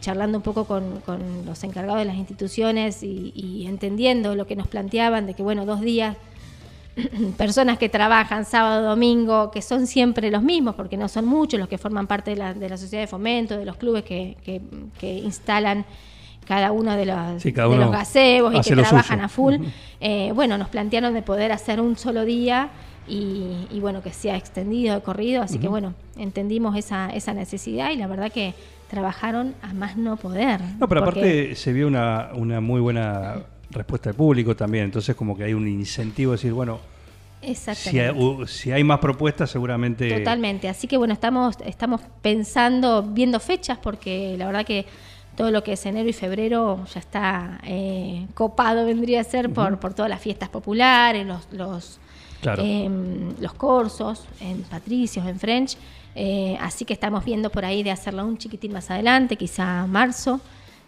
charlando 0.00 0.38
un 0.38 0.42
poco 0.42 0.64
con, 0.64 1.00
con 1.06 1.20
los 1.46 1.62
encargados 1.64 2.00
de 2.00 2.04
las 2.06 2.16
instituciones 2.16 3.02
y, 3.02 3.32
y 3.34 3.66
entendiendo 3.66 4.34
lo 4.34 4.46
que 4.46 4.56
nos 4.56 4.66
planteaban 4.68 5.26
de 5.26 5.34
que 5.34 5.42
bueno 5.42 5.64
dos 5.66 5.80
días 5.80 6.16
personas 7.36 7.78
que 7.78 7.88
trabajan 7.88 8.44
sábado, 8.44 8.82
domingo, 8.88 9.50
que 9.52 9.62
son 9.62 9.86
siempre 9.86 10.30
los 10.32 10.42
mismos, 10.42 10.74
porque 10.74 10.96
no 10.96 11.08
son 11.08 11.26
muchos 11.26 11.60
los 11.60 11.68
que 11.68 11.78
forman 11.78 12.06
parte 12.08 12.32
de 12.32 12.36
la, 12.36 12.54
de 12.54 12.68
la 12.68 12.76
sociedad 12.76 13.02
de 13.02 13.06
fomento, 13.06 13.56
de 13.56 13.64
los 13.64 13.76
clubes 13.76 14.02
que, 14.04 14.36
que- 14.44 14.60
que 14.98 15.12
instalan 15.18 15.84
cada 16.44 16.72
uno 16.72 16.96
de 16.96 17.04
los, 17.06 17.42
Sí, 17.42 17.52
de 17.52 17.76
los 17.76 17.92
gazebos 17.92 18.54
y 18.54 18.60
que 18.62 18.74
trabajan 18.74 19.18
suyo. 19.18 19.24
a 19.24 19.28
full. 19.28 19.54
Eh, 20.00 20.32
bueno, 20.34 20.56
nos 20.58 20.68
plantearon 20.70 21.12
de 21.14 21.20
poder 21.22 21.52
hacer 21.52 21.78
un 21.80 21.96
solo 21.96 22.24
día 22.24 22.70
y, 23.06 23.66
y 23.70 23.80
bueno, 23.80 24.02
que 24.02 24.12
sea 24.12 24.36
extendido, 24.36 24.94
de 24.94 25.00
corrido, 25.02 25.42
así 25.42 25.58
que 25.58 25.68
bueno, 25.68 25.94
entendimos 26.16 26.74
esa, 26.76 27.10
esa 27.10 27.32
necesidad 27.34 27.90
y 27.90 27.96
la 27.96 28.06
verdad 28.06 28.32
que 28.32 28.54
trabajajaron 28.88 29.54
a 29.62 29.72
más 29.74 29.96
no 29.96 30.16
poder. 30.16 30.60
No, 30.78 30.88
pero 30.88 31.04
porque- 31.04 31.20
aparte 31.20 31.54
se 31.54 31.72
vio 31.72 31.86
una, 31.86 32.30
una 32.34 32.60
muy 32.60 32.80
buena 32.80 33.36
respuesta 33.70 34.08
del 34.10 34.16
público 34.16 34.56
también, 34.56 34.84
entonces 34.84 35.14
como 35.14 35.36
que 35.36 35.44
hay 35.44 35.54
un 35.54 35.68
incentivo 35.68 36.32
de 36.32 36.36
decir, 36.38 36.52
bueno, 36.52 36.80
si 37.74 37.98
hay, 38.00 38.16
si 38.46 38.72
hay 38.72 38.82
más 38.82 38.98
propuestas 38.98 39.50
seguramente... 39.50 40.10
Totalmente, 40.18 40.68
así 40.68 40.86
que 40.88 40.96
bueno, 40.96 41.14
estamos, 41.14 41.56
estamos 41.64 42.00
pensando, 42.22 43.02
viendo 43.02 43.38
fechas, 43.40 43.78
porque 43.78 44.34
la 44.36 44.46
verdad 44.46 44.64
que 44.64 44.86
todo 45.36 45.50
lo 45.52 45.62
que 45.62 45.74
es 45.74 45.86
enero 45.86 46.08
y 46.08 46.12
febrero 46.12 46.84
ya 46.92 46.98
está 46.98 47.60
eh, 47.64 48.26
copado, 48.34 48.84
vendría 48.86 49.20
a 49.20 49.24
ser, 49.24 49.52
por, 49.52 49.78
por 49.78 49.94
todas 49.94 50.08
las 50.10 50.20
fiestas 50.20 50.48
populares, 50.48 51.26
los, 51.26 51.46
los, 51.52 52.00
Claro. 52.40 52.62
em, 52.64 53.34
los 53.40 53.52
cursos 53.54 54.24
en 54.40 54.62
Patricios, 54.62 55.26
en 55.26 55.38
French, 55.40 55.76
eh, 56.14 56.56
así 56.60 56.84
que 56.84 56.92
estamos 56.92 57.24
viendo 57.24 57.50
por 57.50 57.64
ahí 57.64 57.82
de 57.82 57.90
hacerlo 57.90 58.24
un 58.26 58.38
chiquitín 58.38 58.72
más 58.72 58.90
adelante, 58.90 59.36
quizá 59.36 59.86
marzo, 59.86 60.40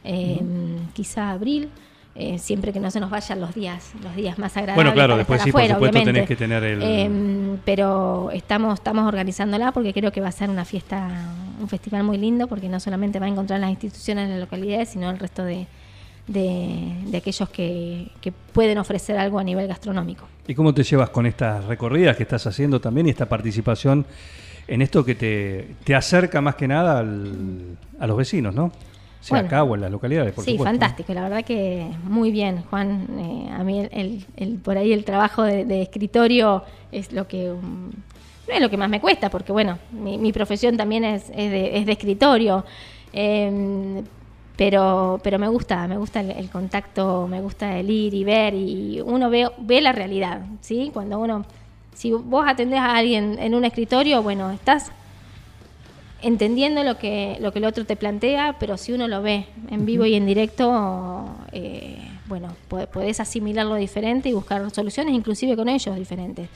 em, 0.05 0.87
quizá 0.93 1.31
abril. 1.31 1.69
eh, 2.17 2.39
siempre 2.39 2.73
que 2.73 2.81
no 2.81 2.91
se 2.91 2.99
nos 2.99 3.09
vayan 3.09 3.41
los 3.41 3.55
días 3.55 3.93
los 4.03 4.15
días 4.17 4.37
más 4.37 4.55
agradables 4.57 4.75
Bueno, 4.85 4.93
claro, 4.93 5.17
después 5.17 5.41
sí, 5.43 5.53
por 5.53 5.61
supuesto, 5.63 5.79
obviamente. 5.79 6.13
tenés 6.13 6.29
que 6.29 6.35
tener 6.37 6.65
el- 6.65 6.83
Em, 6.83 7.59
pero 7.65 8.31
estamos, 8.33 8.75
estamos 8.75 9.07
organizándola 9.07 9.71
porque 9.71 9.93
creo 9.95 10.11
que 10.11 10.21
va 10.21 10.29
a 10.29 10.33
ser 10.33 10.51
una 10.51 10.65
fiesta, 10.65 11.09
un 11.61 11.69
festival 11.69 12.03
muy 12.03 12.19
lindo, 12.19 12.49
porque 12.49 12.69
no 12.69 12.81
solamente 12.81 13.21
va 13.21 13.27
a 13.27 13.29
encontrar 13.29 13.61
las 13.61 13.71
instituciones 13.71 14.25
en 14.25 14.31
las 14.33 14.41
localidades, 14.41 14.89
sino 14.89 15.09
el 15.09 15.21
resto 15.21 15.45
de, 15.45 15.69
de, 16.27 16.93
de 17.07 17.17
aquellos 17.17 17.49
que, 17.51 18.09
que 18.21 18.33
pueden 18.33 18.79
ofrecer 18.79 19.17
algo 19.17 19.39
a 19.39 19.45
nivel 19.45 19.69
gastronómico. 19.69 20.27
¿Y 20.49 20.55
cómo 20.57 20.75
te 20.75 20.83
llevas 20.83 21.11
con 21.11 21.27
estas 21.27 21.65
recorridas 21.67 22.17
que 22.17 22.25
estás 22.25 22.45
haciendo 22.47 22.81
también 22.81 23.07
y 23.07 23.11
esta 23.11 23.27
participación 23.29 24.05
en 24.71 24.83
esto 24.83 25.05
que 25.05 25.15
te, 25.15 25.75
te 25.85 25.95
acerca 25.95 26.41
más 26.41 26.55
que 26.55 26.69
nada 26.69 27.01
al- 27.01 27.77
a 27.99 28.07
los 28.07 28.17
vecinos, 28.17 28.55
¿no? 28.55 28.71
Sea 29.21 29.37
Bueno. 29.39 29.47
acá 29.49 29.63
o 29.65 29.75
en 29.75 29.81
las 29.83 29.91
localidades, 29.91 30.33
por 30.33 30.45
sí, 30.45 30.53
supuesto. 30.53 30.71
fantástico, 30.71 31.13
la 31.13 31.23
verdad 31.23 31.45
que 31.45 31.87
muy 32.05 32.31
bien, 32.31 32.63
Juan. 32.71 33.07
Eh, 33.19 33.51
a 33.53 33.63
mí 33.65 33.81
el, 33.81 33.89
el- 33.93 34.25
el- 34.37 34.59
por 34.59 34.79
ahí 34.79 34.93
el 34.93 35.05
trabajo 35.05 35.43
de, 35.43 35.65
de 35.67 35.83
escritorio 35.83 36.63
es 36.93 37.13
lo 37.13 37.27
que 37.29 37.51
um, 37.51 37.91
no 37.91 38.55
es 38.55 38.61
lo 38.61 38.71
que 38.71 38.77
más 38.79 38.89
me 38.89 39.01
cuesta, 39.01 39.29
porque 39.29 39.53
bueno, 39.53 39.79
mi, 39.93 40.17
mi 40.19 40.33
profesión 40.33 40.77
también 40.77 41.05
es, 41.05 41.25
es 41.31 41.51
de, 41.51 41.77
es 41.79 41.85
de 41.87 41.93
escritorio. 41.93 42.65
Eh, 43.13 44.03
pero, 44.57 45.19
pero 45.23 45.39
me 45.39 45.49
gusta, 45.49 45.89
me 45.89 45.97
gusta 45.97 46.21
el, 46.21 46.31
el 46.33 46.51
contacto, 46.51 47.27
me 47.29 47.41
gusta 47.41 47.79
el 47.79 47.89
ir 47.91 48.13
y 48.15 48.25
ver, 48.25 48.55
y 48.55 49.01
uno 49.01 49.31
ve, 49.31 49.49
ve 49.59 49.81
la 49.81 49.93
realidad, 49.93 50.43
¿sí? 50.61 50.91
Cuando 50.93 51.19
uno, 51.19 51.45
si 51.95 52.13
vos 52.13 52.45
atendés 52.47 52.79
a 52.81 52.97
alguien 52.97 53.37
en 53.39 53.55
un 53.55 53.65
escritorio, 53.65 54.23
bueno, 54.23 54.51
estás 54.51 54.91
entendiendo 56.23 56.85
lo 56.85 56.99
que, 56.99 57.39
lo 57.41 57.53
que 57.53 57.59
el 57.61 57.65
otro 57.65 57.85
te 57.87 57.97
plantea, 57.97 58.57
pero 58.61 58.77
si 58.77 58.93
uno 58.93 59.09
lo 59.09 59.23
ve 59.23 59.47
en 59.71 59.87
vivo 59.87 60.05
y 60.05 60.15
en 60.15 60.27
directo, 60.27 61.27
eh, 61.53 61.99
bueno, 62.27 62.55
po- 62.69 62.87
podés 62.87 63.21
asimilarlo 63.21 63.75
diferente 63.77 64.29
y 64.29 64.33
buscar 64.33 64.69
soluciones, 64.71 65.15
inclusive 65.15 65.57
con 65.57 65.69
ellos 65.69 65.97
diferentes. 65.97 66.49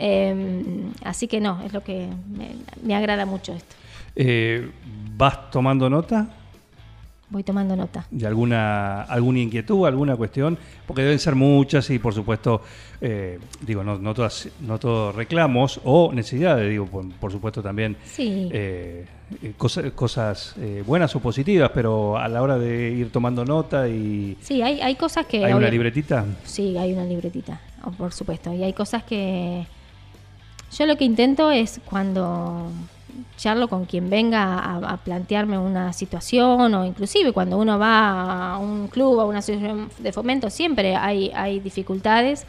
Eh, 0.00 0.84
así 1.04 1.26
que 1.26 1.40
no, 1.40 1.60
es 1.64 1.72
lo 1.72 1.82
que 1.82 2.06
me, 2.30 2.50
me 2.82 2.94
agrada 2.94 3.26
mucho 3.26 3.52
esto. 3.52 3.74
Eh, 4.14 4.70
¿Vas 5.16 5.50
tomando 5.50 5.90
nota 5.90 6.28
Voy 7.30 7.42
tomando 7.44 7.76
nota. 7.76 8.06
de 8.10 8.26
alguna, 8.26 9.02
alguna 9.02 9.40
inquietud, 9.40 9.86
alguna 9.86 10.16
cuestión? 10.16 10.56
Porque 10.86 11.02
deben 11.02 11.18
ser 11.18 11.34
muchas 11.34 11.90
y, 11.90 11.98
por 11.98 12.14
supuesto, 12.14 12.62
eh, 13.02 13.38
digo, 13.60 13.84
no, 13.84 13.98
no, 13.98 14.14
todas, 14.14 14.48
no 14.60 14.78
todos 14.78 15.14
reclamos 15.14 15.78
o 15.84 16.10
necesidades, 16.12 16.70
digo, 16.70 16.86
por, 16.86 17.06
por 17.16 17.30
supuesto 17.30 17.62
también 17.62 17.96
Sí. 18.04 18.48
eh, 18.50 19.04
eh, 19.42 19.52
cosa- 19.58 19.90
cosas 19.90 20.54
eh, 20.58 20.82
buenas 20.86 21.14
o 21.16 21.20
positivas, 21.20 21.70
pero 21.74 22.16
a 22.16 22.28
la 22.28 22.40
hora 22.40 22.56
de 22.56 22.92
ir 22.92 23.12
tomando 23.12 23.44
nota 23.44 23.86
y 23.88 24.38
Sí, 24.40 24.62
hay, 24.62 24.80
hay 24.80 24.94
cosas 24.96 25.26
que... 25.26 25.44
hay 25.44 25.52
una 25.52 25.68
libretita. 25.68 26.24
Sí, 26.44 26.78
hay 26.78 26.94
una 26.94 27.04
libretita, 27.04 27.60
oh, 27.84 27.90
por 27.90 28.12
supuesto. 28.14 28.54
Y 28.54 28.62
hay 28.64 28.72
cosas 28.72 29.02
que... 29.04 29.66
Yo 30.76 30.86
lo 30.86 30.96
que 30.96 31.04
intento 31.04 31.50
es 31.50 31.78
cuando 31.84 32.70
charlo 33.36 33.68
con 33.68 33.84
quien 33.84 34.10
venga 34.10 34.58
a, 34.58 34.76
a 34.76 34.96
plantearme 34.98 35.58
una 35.58 35.92
situación 35.92 36.74
o 36.74 36.84
inclusive 36.84 37.32
cuando 37.32 37.56
uno 37.56 37.78
va 37.78 38.54
a 38.54 38.58
un 38.58 38.88
club 38.88 39.18
o 39.18 39.20
a 39.20 39.24
una 39.24 39.38
asociación 39.38 39.90
de 39.98 40.12
fomento, 40.12 40.50
siempre 40.50 40.96
hay, 40.96 41.30
hay 41.34 41.60
dificultades 41.60 42.46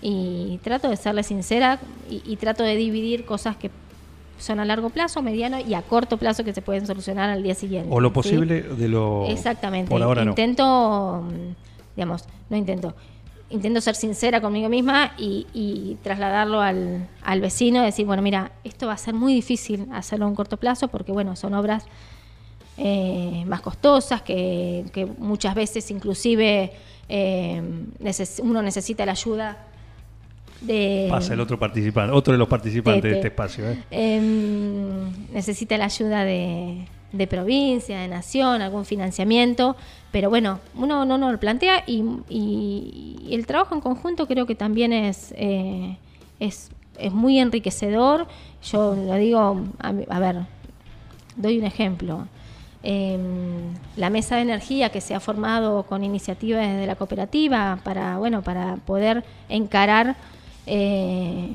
y 0.00 0.58
trato 0.62 0.88
de 0.88 0.96
serle 0.96 1.22
sincera 1.22 1.78
y, 2.10 2.22
y 2.24 2.36
trato 2.36 2.62
de 2.64 2.76
dividir 2.76 3.24
cosas 3.24 3.56
que 3.56 3.70
son 4.42 4.60
a 4.60 4.64
largo 4.64 4.90
plazo, 4.90 5.22
mediano 5.22 5.58
y 5.60 5.74
a 5.74 5.82
corto 5.82 6.16
plazo 6.16 6.44
que 6.44 6.52
se 6.52 6.62
pueden 6.62 6.86
solucionar 6.86 7.30
al 7.30 7.42
día 7.42 7.54
siguiente. 7.54 7.88
O 7.90 8.00
lo 8.00 8.08
¿sí? 8.08 8.14
posible 8.14 8.62
de 8.62 8.88
lo... 8.88 9.26
Exactamente. 9.28 9.94
Ahora 9.94 10.24
no. 10.24 10.30
intento, 10.32 11.22
mm, 11.22 11.94
digamos, 11.96 12.24
no 12.50 12.56
intento, 12.56 12.94
intento 13.52 13.80
ser 13.80 13.94
sincera 13.94 14.40
conmigo 14.40 14.68
misma 14.68 15.12
y, 15.18 15.46
y 15.54 15.98
trasladarlo 16.02 16.60
al, 16.60 17.06
al 17.22 17.40
vecino, 17.40 17.82
decir, 17.82 18.06
bueno, 18.06 18.22
mira, 18.22 18.52
esto 18.64 18.86
va 18.86 18.94
a 18.94 18.98
ser 18.98 19.14
muy 19.14 19.34
difícil 19.34 19.86
hacerlo 19.92 20.24
a 20.24 20.28
un 20.28 20.34
corto 20.34 20.56
plazo 20.56 20.88
porque, 20.88 21.12
bueno, 21.12 21.36
son 21.36 21.54
obras 21.54 21.84
eh, 22.78 23.44
más 23.46 23.60
costosas, 23.60 24.22
que, 24.22 24.84
que 24.92 25.04
muchas 25.06 25.54
veces 25.54 25.90
inclusive 25.90 26.72
eh, 27.08 27.62
neces- 28.00 28.40
uno 28.42 28.62
necesita 28.62 29.04
la 29.04 29.12
ayuda 29.12 29.58
de 30.62 31.08
Pasa 31.10 31.34
el 31.34 31.40
otro 31.40 31.58
participante, 31.58 32.12
otro 32.14 32.32
de 32.32 32.38
los 32.38 32.48
participantes 32.48 33.02
de 33.02 33.16
este 33.16 33.28
espacio. 33.28 33.68
¿eh? 33.68 33.82
Em, 33.90 35.10
necesita 35.32 35.76
la 35.76 35.86
ayuda 35.86 36.24
de, 36.24 36.86
de 37.12 37.26
provincia, 37.26 37.98
de 38.00 38.08
nación, 38.08 38.62
algún 38.62 38.84
financiamiento, 38.84 39.76
pero 40.10 40.30
bueno, 40.30 40.60
uno 40.74 41.04
no 41.04 41.18
nos 41.18 41.32
lo 41.32 41.38
plantea 41.40 41.84
y, 41.86 42.02
y- 42.28 43.16
y 43.28 43.34
el 43.34 43.46
trabajo 43.46 43.74
en 43.74 43.80
conjunto 43.80 44.26
creo 44.26 44.46
que 44.46 44.54
también 44.54 44.92
es, 44.92 45.32
eh, 45.36 45.96
es, 46.40 46.70
es 46.98 47.12
muy 47.12 47.38
enriquecedor. 47.38 48.26
Yo 48.62 48.94
lo 48.94 49.14
digo, 49.16 49.60
a, 49.78 50.18
ver, 50.18 50.36
doy 51.36 51.58
un 51.58 51.64
ejemplo. 51.64 52.26
Em, 52.84 53.74
la 53.96 54.10
mesa 54.10 54.36
de 54.36 54.42
energía 54.42 54.88
que 54.90 55.00
se 55.00 55.14
ha 55.14 55.20
formado 55.20 55.84
con 55.84 56.02
iniciativas 56.02 56.66
de 56.76 56.84
la 56.86 56.96
cooperativa 56.96 57.78
para 57.84 58.18
bueno 58.18 58.42
para 58.42 58.74
poder 58.78 59.22
encarar 59.48 60.16
eh, 60.66 61.50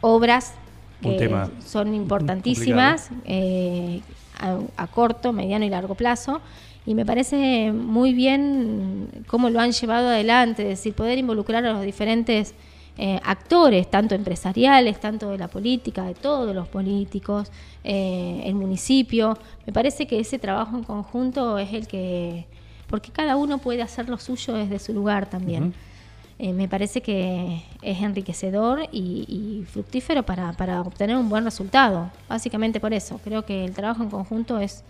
obras 0.00 0.54
que 1.02 1.18
son 1.62 1.92
importantísimas 1.94 3.10
eh, 3.26 4.00
a, 4.38 4.86
corto, 4.88 5.32
mediano 5.32 5.64
y 5.64 5.70
largo 5.70 5.94
plazo. 5.94 6.40
Y 6.84 6.94
me 6.94 7.04
parece 7.04 7.72
muy 7.72 8.14
bien 8.14 9.08
cómo 9.26 9.50
lo 9.50 9.60
han 9.60 9.72
llevado 9.72 10.08
adelante, 10.08 10.62
es 10.62 10.68
decir, 10.68 10.94
poder 10.94 11.18
involucrar 11.18 11.64
a 11.66 11.72
los 11.72 11.82
diferentes 11.82 12.54
eh, 12.98 13.20
actores, 13.24 13.90
tanto 13.90 14.14
empresariales, 14.14 15.00
tanto 15.00 15.30
de 15.30 15.38
la 15.38 15.48
política, 15.48 16.04
de 16.04 16.14
todos 16.14 16.54
los 16.54 16.68
políticos, 16.68 17.50
eh, 17.82 18.42
el 18.44 18.54
municipio. 18.54 19.36
Me 19.66 19.72
parece 19.72 20.06
que 20.06 20.20
ese 20.20 20.38
trabajo 20.38 20.76
en 20.76 20.84
conjunto 20.84 21.58
es 21.58 21.72
el 21.72 21.88
que, 21.88 22.46
porque 22.86 23.10
cada 23.10 23.36
uno 23.36 23.58
puede 23.58 23.82
hacer 23.82 24.08
lo 24.08 24.18
suyo 24.18 24.54
desde 24.54 24.78
su 24.78 24.94
lugar 24.94 25.28
también. 25.28 25.74
Eh, 26.38 26.52
me 26.52 26.68
parece 26.68 27.00
que 27.00 27.62
es 27.80 28.02
enriquecedor 28.02 28.88
y, 28.92 29.64
fructífero 29.72 30.22
para, 30.24 30.52
para 30.52 30.82
obtener 30.82 31.16
un 31.16 31.28
buen 31.30 31.44
resultado. 31.44 32.10
Básicamente 32.28 32.78
por 32.78 32.92
eso. 32.92 33.18
Creo 33.24 33.44
que 33.46 33.64
el 33.64 33.72
trabajo 33.72 34.02
en 34.02 34.10
conjunto 34.10 34.58
es 34.60 34.84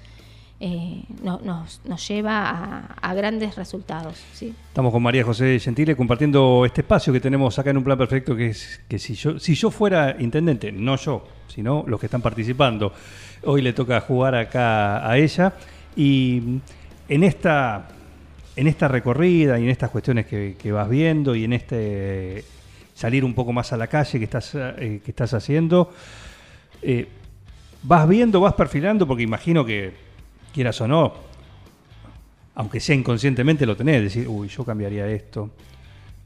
eh, 0.58 1.02
no- 1.22 1.38
nos, 1.44 1.82
nos 1.84 2.08
lleva 2.08 2.96
a, 3.00 3.14
grandes 3.14 3.54
resultados. 3.56 4.16
¿sí? 4.32 4.54
Estamos 4.68 4.90
con 4.92 5.02
María 5.02 5.22
José 5.22 5.60
Gentile 5.60 5.94
compartiendo 5.94 6.64
este 6.64 6.80
espacio 6.80 7.12
que 7.12 7.20
tenemos 7.20 7.58
acá 7.58 7.70
en 7.70 7.76
un 7.76 7.84
plan 7.84 7.98
perfecto 7.98 8.34
que 8.34 8.54
que 8.88 8.98
si 8.98 9.14
yo 9.14 9.38
si 9.38 9.54
yo 9.54 9.70
fuera 9.70 10.16
intendente, 10.18 10.72
no 10.72 10.96
yo, 10.96 11.22
sino 11.46 11.84
los 11.86 12.00
que 12.00 12.06
están 12.06 12.22
participando, 12.22 12.92
hoy 13.44 13.60
le 13.62 13.72
toca 13.74 14.00
jugar 14.00 14.34
acá 14.34 15.08
a 15.08 15.18
ella 15.18 15.52
y 15.94 16.42
en 17.08 17.22
esta 17.22 17.86
en 18.56 18.66
esta 18.66 18.88
recorrida 18.88 19.58
y 19.58 19.64
en 19.64 19.70
estas 19.70 19.90
cuestiones 19.90 20.26
que, 20.26 20.72
vas 20.72 20.88
viendo 20.88 21.34
y 21.34 21.44
en 21.44 21.52
este 21.52 22.44
salir 22.94 23.24
un 23.24 23.34
poco 23.34 23.52
más 23.52 23.72
a 23.72 23.76
la 23.76 23.86
calle 23.86 24.18
que 24.18 24.24
estás 24.24 24.52
eh, 24.54 25.00
que 25.04 25.10
estás 25.10 25.34
haciendo 25.34 25.92
eh, 26.82 27.08
vas 27.82 28.08
viendo, 28.08 28.40
vas 28.40 28.54
perfilando 28.54 29.06
porque 29.06 29.22
imagino 29.22 29.64
que 29.64 29.92
quieras 30.52 30.80
o 30.80 30.88
no, 30.88 31.14
aunque 32.54 32.80
sea 32.80 32.94
inconscientemente 32.94 33.66
lo 33.66 33.76
tenés, 33.76 34.02
decir, 34.02 34.26
uy, 34.28 34.48
yo 34.48 34.64
cambiaría 34.64 35.06
esto, 35.06 35.50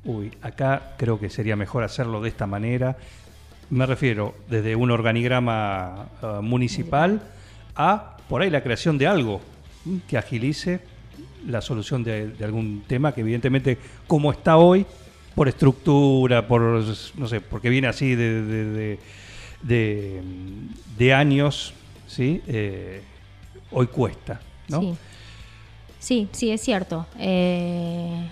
uy, 0.04 0.32
acá 0.42 0.94
creo 0.96 1.18
que 1.18 1.28
sería 1.28 1.56
mejor 1.56 1.82
hacerlo 1.82 2.20
de 2.20 2.28
esta 2.28 2.46
manera. 2.46 2.96
Me 3.70 3.86
refiero 3.86 4.34
desde 4.48 4.74
un 4.74 4.90
organigrama 4.90 6.08
eh, 6.22 6.26
municipal 6.42 7.22
a 7.76 8.16
por 8.28 8.42
ahí 8.42 8.50
la 8.50 8.62
creación 8.62 8.98
de 8.98 9.06
algo 9.06 9.40
que 10.08 10.18
agilice 10.18 10.80
la 11.46 11.60
solución 11.60 12.02
de, 12.04 12.28
de 12.28 12.44
algún 12.44 12.82
tema 12.86 13.12
que 13.12 13.20
evidentemente 13.22 13.78
como 14.06 14.30
está 14.32 14.56
hoy, 14.56 14.84
por 15.34 15.48
estructura, 15.48 16.46
por, 16.46 16.60
no 17.16 17.26
sé, 17.28 17.40
porque 17.40 17.70
viene 17.70 17.86
así 17.88 18.14
de, 18.14 18.42
de, 18.42 18.64
de- 18.64 18.98
de- 19.62 20.22
de 20.98 21.14
años, 21.14 21.72
¿sí? 22.06 22.42
Eh, 22.46 23.00
hoy 23.70 23.86
cuesta, 23.86 24.40
¿no? 24.68 24.80
Sí. 24.80 24.94
sí, 25.98 26.28
sí, 26.32 26.50
es 26.50 26.60
cierto. 26.60 27.06
Eh, 27.18 28.28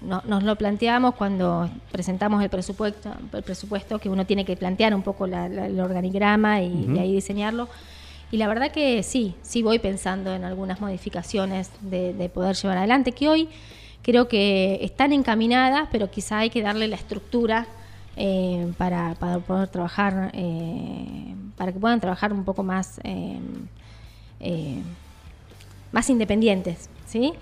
no- 0.00 0.22
nos 0.26 0.42
lo 0.42 0.56
planteamos 0.56 1.14
cuando 1.14 1.70
presentamos 1.90 2.42
el 2.42 2.50
presupuesto, 2.50 3.12
el 3.32 3.42
presupuesto 3.42 3.98
que 3.98 4.08
uno 4.08 4.26
tiene 4.26 4.44
que 4.44 4.56
plantear 4.56 4.94
un 4.94 5.02
poco 5.02 5.26
la- 5.26 5.48
la- 5.48 5.66
el 5.66 5.78
organigrama 5.80 6.60
y 6.62 6.98
ahí 6.98 7.12
diseñarlo. 7.14 7.68
Y 8.32 8.38
la 8.38 8.48
verdad 8.48 8.72
que 8.72 9.04
sí, 9.04 9.34
sí 9.42 9.62
voy 9.62 9.78
pensando 9.78 10.34
en 10.34 10.42
algunas 10.42 10.80
modificaciones 10.80 11.70
de, 11.82 12.14
de 12.14 12.28
poder 12.28 12.56
llevar 12.56 12.78
adelante, 12.78 13.12
que 13.12 13.28
hoy 13.28 13.48
creo 14.02 14.26
que 14.26 14.78
están 14.82 15.12
encaminadas, 15.12 15.88
pero 15.92 16.10
quizá 16.10 16.38
hay 16.38 16.50
que 16.50 16.62
darle 16.62 16.88
la 16.88 16.96
estructura 16.96 17.66
eh, 18.16 18.72
para, 18.76 19.14
para 19.14 19.38
poder 19.38 19.68
trabajar, 19.68 20.30
eh, 20.34 21.34
para 21.56 21.72
que 21.72 21.78
puedan 21.78 22.00
trabajar 22.00 22.32
un 22.32 22.44
poco 22.44 22.62
más, 22.62 23.00
eh, 23.04 23.38
más 25.92 26.10
independientes, 26.10 26.90
¿sí? 27.06 27.32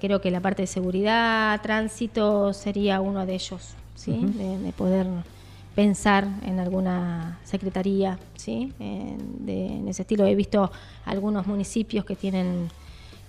Creo 0.00 0.20
que 0.20 0.30
la 0.30 0.40
parte 0.40 0.62
de 0.62 0.66
seguridad, 0.66 1.60
tránsito 1.60 2.54
sería 2.54 3.00
uno 3.00 3.26
de 3.26 3.34
ellos, 3.34 3.74
¿sí? 3.94 4.12
De 4.12 4.72
poder 4.72 5.06
pensar 5.74 6.26
en 6.44 6.58
alguna 6.60 7.38
secretaría, 7.44 8.18
¿sí? 8.36 8.72
En, 8.80 9.44
de- 9.46 9.66
en 9.66 9.88
ese 9.88 10.02
estilo 10.02 10.26
he 10.26 10.34
visto 10.34 10.70
algunos 11.04 11.46
municipios 11.46 12.04
que 12.04 12.16
tienen 12.16 12.68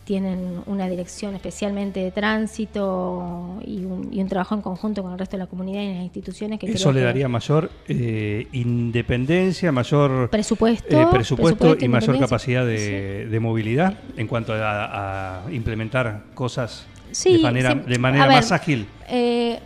tienen 0.04 0.62
una 0.66 0.90
dirección 0.90 1.36
especialmente 1.36 2.00
de 2.00 2.12
tránsito 2.12 3.60
y 3.66 3.86
un, 3.86 4.10
y 4.12 4.20
un 4.20 4.28
trabajo 4.28 4.56
en 4.56 4.62
conjunto 4.62 5.04
con 5.04 5.14
el 5.14 5.20
resto 5.20 5.38
de 5.38 5.44
la 5.44 5.48
comunidad 5.48 5.84
y 5.84 5.94
las 5.94 6.04
instituciones 6.04 6.60
que 6.60 6.66
Eso 6.72 6.92
le 6.92 7.00
que- 7.00 7.06
daría 7.06 7.28
mayor 7.30 7.70
eh, 7.88 8.48
independencia, 8.52 9.72
mayor 9.72 10.30
Presupuesto, 10.30 10.88
eh, 11.00 11.06
presupuesto, 11.12 11.58
presupuesto, 11.60 11.86
y 11.86 11.88
mayor 11.88 12.20
capacidad 12.20 12.66
de, 12.66 13.28
de 13.28 13.40
movilidad 13.40 13.94
en 14.18 14.28
cuanto 14.28 14.54
a, 14.54 15.46
a 15.46 15.52
implementar 15.54 16.24
cosas 16.34 16.88
Sí, 17.12 17.38
de 17.38 17.44
manera, 17.44 17.72
sí. 17.74 17.80
de 17.92 18.00
manera 18.00 18.24
A 18.24 18.28
ver, 18.28 18.36
más 18.38 18.52
ágil. 18.52 18.88
Eh, 19.08 19.60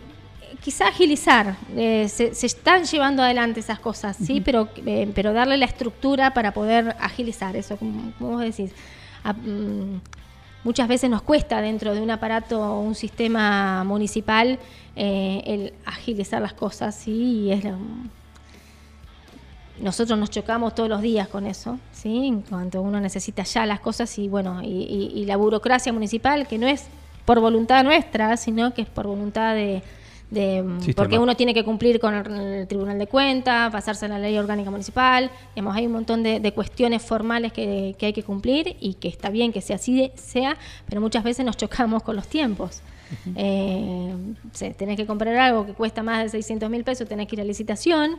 quizá 0.66 0.88
agilizar, 0.88 1.54
eh, 1.76 2.08
se, 2.08 2.34
se 2.34 2.46
están 2.46 2.82
llevando 2.86 3.22
adelante 3.22 3.60
esas 3.60 3.78
cosas, 3.78 4.16
sí, 4.16 4.40
pero, 4.40 4.68
eh, 4.84 5.08
pero 5.14 5.32
darle 5.32 5.56
la 5.56 5.64
estructura 5.66 6.34
para 6.34 6.50
poder 6.52 6.96
agilizar 6.98 7.54
eso, 7.54 7.76
como, 7.76 8.10
como 8.18 8.30
vos 8.32 8.40
decís. 8.40 8.72
A- 9.22 9.32
mm, 9.32 10.00
muchas 10.64 10.88
veces 10.88 11.08
nos 11.08 11.22
cuesta 11.22 11.60
dentro 11.60 11.94
de 11.94 12.00
un 12.00 12.10
aparato 12.10 12.60
o 12.60 12.80
un 12.80 12.96
sistema 12.96 13.84
municipal 13.84 14.58
eh, 14.96 15.42
el 15.46 15.72
agilizar 15.84 16.42
las 16.42 16.52
cosas, 16.54 16.96
sí, 16.96 17.12
y 17.44 17.52
es 17.52 17.62
lo- 17.62 17.78
nosotros 19.80 20.18
nos 20.18 20.30
chocamos 20.30 20.74
todos 20.74 20.88
los 20.88 21.00
días 21.00 21.28
con 21.28 21.46
eso, 21.46 21.78
¿sí? 21.92 22.26
En 22.26 22.40
cuanto 22.42 22.82
uno 22.82 22.98
necesita 22.98 23.44
ya 23.44 23.66
las 23.66 23.78
cosas 23.78 24.18
y 24.18 24.26
bueno, 24.26 24.62
y, 24.62 24.66
y- 24.66 25.12
y 25.20 25.26
la 25.26 25.36
burocracia 25.36 25.92
municipal, 25.92 26.48
que 26.48 26.58
no 26.58 26.66
es 26.66 26.86
por 27.24 27.38
voluntad 27.38 27.84
nuestra, 27.84 28.36
sino 28.36 28.74
que 28.74 28.82
es 28.82 28.88
por 28.88 29.06
voluntad 29.06 29.54
de... 29.54 29.82
de- 30.30 30.64
Sistema. 30.78 30.94
porque 30.96 31.18
uno 31.18 31.36
tiene 31.36 31.54
que 31.54 31.64
cumplir 31.64 32.00
con 32.00 32.12
el, 32.14 32.26
el 32.32 32.66
Tribunal 32.68 32.98
de 32.98 33.06
Cuentas, 33.06 33.70
pasarse 33.70 34.06
a 34.06 34.08
la 34.08 34.18
ley 34.18 34.36
orgánica 34.38 34.70
municipal, 34.70 35.30
digamos, 35.54 35.76
hay 35.76 35.86
un 35.86 35.92
montón 35.92 36.22
de, 36.22 36.40
de 36.40 36.52
cuestiones 36.52 37.02
formales 37.02 37.52
que, 37.52 37.94
que 37.98 38.06
hay 38.06 38.12
que 38.12 38.22
cumplir 38.22 38.76
y 38.80 38.94
que 38.94 39.08
está 39.08 39.30
bien 39.30 39.52
que 39.52 39.60
sea 39.60 39.76
así 39.76 39.96
de- 39.96 40.12
sea, 40.16 40.56
pero 40.88 41.00
muchas 41.00 41.22
veces 41.24 41.44
nos 41.46 41.56
chocamos 41.56 42.02
con 42.02 42.16
los 42.16 42.26
tiempos. 42.26 42.82
Eh, 43.36 44.12
se- 44.52 44.70
tenés 44.74 44.96
que 44.96 45.06
comprar 45.06 45.36
algo 45.36 45.64
que 45.64 45.74
cuesta 45.74 46.02
más 46.02 46.24
de 46.24 46.28
600 46.30 46.68
mil 46.70 46.82
pesos, 46.84 47.08
tenés 47.08 47.28
que 47.28 47.36
ir 47.36 47.40
a 47.40 47.44
licitación. 47.44 48.16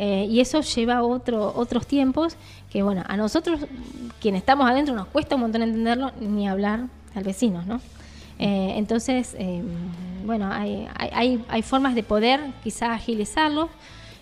eh, 0.00 0.26
y 0.30 0.38
eso 0.38 0.60
lleva 0.60 1.02
otro, 1.02 1.52
otros 1.56 1.84
tiempos 1.84 2.36
que, 2.70 2.84
bueno, 2.84 3.02
a 3.08 3.16
nosotros, 3.16 3.58
quienes 4.20 4.42
estamos 4.42 4.70
adentro, 4.70 4.94
nos 4.94 5.08
cuesta 5.08 5.34
un 5.34 5.40
montón 5.40 5.62
entenderlo, 5.62 6.12
ni 6.20 6.46
hablar 6.46 6.84
al 7.16 7.24
vecino, 7.24 7.64
¿no? 7.66 7.80
Eh, 8.38 8.74
entonces, 8.76 9.34
eh, 9.40 9.60
bueno, 10.28 10.48
hay, 10.52 10.86
hay, 10.96 11.42
hay- 11.48 11.62
formas 11.62 11.94
de 11.96 12.02
poder 12.04 12.38
quizá 12.62 12.92
agilizarlo 12.94 13.68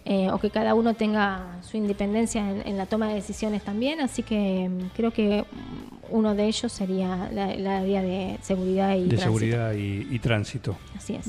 eh, 0.07 0.31
o 0.31 0.39
que 0.39 0.51
cada 0.51 0.75
uno 0.75 0.95
tenga 0.95 1.59
su 1.63 1.77
independencia 1.77 2.41
en, 2.49 2.63
en 2.67 2.79
la 2.79 2.87
toma 2.87 3.09
de 3.09 3.15
decisiones 3.17 3.63
también. 3.63 4.01
Así 4.01 4.23
que 4.23 4.69
mm, 4.71 4.91
creo 4.97 5.11
que 5.11 5.43
mm, 5.43 6.15
uno 6.17 6.35
de 6.37 6.47
ellos 6.47 6.73
sería 6.73 7.29
la, 7.35 7.55
la 7.57 7.79
área 7.79 8.01
de 8.03 8.39
seguridad 8.41 8.95
y 8.95 9.03
De 9.03 9.17
tránsito. 9.17 9.23
seguridad 9.25 9.73
y, 9.75 10.07
y 10.11 10.19
tránsito. 10.21 10.77
Así 10.97 11.17
es. 11.17 11.27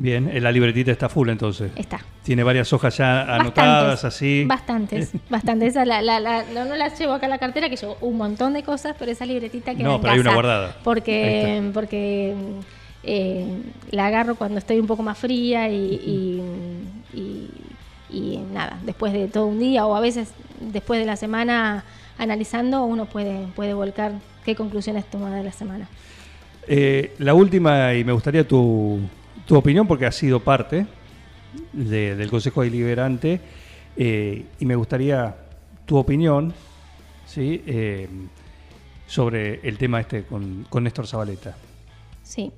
Bien, 0.00 0.28
eh, 0.32 0.40
la 0.40 0.52
libretita 0.52 0.92
está 0.92 1.08
full 1.08 1.28
entonces. 1.28 1.72
Está. 1.74 1.98
Tiene 2.22 2.44
varias 2.44 2.72
hojas 2.72 2.96
ya 2.96 3.22
anotadas 3.34 3.84
Bastantes, 4.00 4.04
así. 4.04 4.44
Bastantes, 4.46 5.12
bastantes. 5.28 5.70
Esa 5.70 5.84
la, 5.84 6.00
la, 6.02 6.20
la- 6.20 6.44
no, 6.54 6.64
no 6.66 6.76
las 6.76 6.96
llevo 7.00 7.14
acá 7.14 7.26
a 7.26 7.28
la 7.28 7.38
cartera, 7.38 7.68
que 7.68 7.74
llevo 7.74 7.96
un 8.00 8.16
montón 8.16 8.52
de 8.52 8.62
cosas, 8.62 8.94
pero 8.96 9.10
esa 9.10 9.26
libretita 9.26 9.74
que 9.74 9.82
No, 9.82 9.96
en 9.96 10.00
pero 10.02 10.12
hay 10.12 10.20
una 10.20 10.34
guardada. 10.34 10.76
Porque, 10.84 11.68
porque 11.74 12.32
eh, 13.02 13.46
la 13.90 14.06
agarro 14.06 14.34
cuando 14.36 14.58
estoy 14.58 14.78
un 14.80 14.86
poco 14.86 15.02
más 15.02 15.18
fría 15.18 15.68
y, 15.68 15.76
y, 17.14 17.18
y- 17.18 17.50
y 18.10 18.38
nada, 18.52 18.78
después 18.84 19.12
de 19.12 19.28
todo 19.28 19.46
un 19.46 19.58
día 19.58 19.84
o 19.86 19.94
a 19.94 20.00
veces 20.00 20.30
después 20.60 20.98
de 20.98 21.04
la 21.06 21.16
semana 21.16 21.84
analizando, 22.16 22.84
uno 22.84 23.04
puede, 23.04 23.46
puede 23.54 23.74
volcar 23.74 24.12
qué 24.44 24.54
conclusiones 24.56 25.04
toma 25.10 25.34
de 25.34 25.44
la 25.44 25.52
semana. 25.52 25.86
Eh, 26.66 27.14
la 27.18 27.34
última, 27.34 27.94
y 27.94 28.04
me 28.04 28.12
gustaría 28.12 28.46
tu, 28.48 28.98
tu 29.46 29.56
opinión, 29.56 29.86
porque 29.86 30.06
has 30.06 30.14
sido 30.16 30.40
parte 30.40 30.86
de- 31.72 32.16
del 32.16 32.30
Consejo 32.30 32.62
Deliberante 32.62 33.40
eh, 33.96 34.46
y 34.58 34.64
me 34.66 34.74
gustaría 34.74 35.34
tu 35.86 35.96
opinión 35.96 36.52
¿sí? 37.26 37.62
Sobre 39.06 39.60
el 39.66 39.78
tema 39.78 40.00
este 40.00 40.24
con, 40.24 40.66
con 40.68 40.84
Néstor 40.84 41.06
Zabaleta. 41.06 41.56
Sí. 42.22 42.52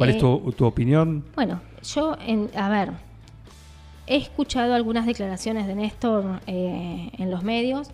¿Cuál 0.00 0.10
Eh, 0.10 0.12
es 0.14 0.18
tu, 0.18 0.52
tu 0.52 0.64
opinión? 0.64 1.24
Bueno, 1.34 1.60
yo, 1.94 2.16
en- 2.26 2.48
a 2.56 2.68
ver, 2.70 2.90
he 4.06 4.16
escuchado 4.16 4.74
algunas 4.74 5.04
declaraciones 5.06 5.66
de 5.66 5.74
Néstor 5.74 6.40
eh, 6.46 7.10
en 7.18 7.30
los 7.30 7.42
medios 7.42 7.88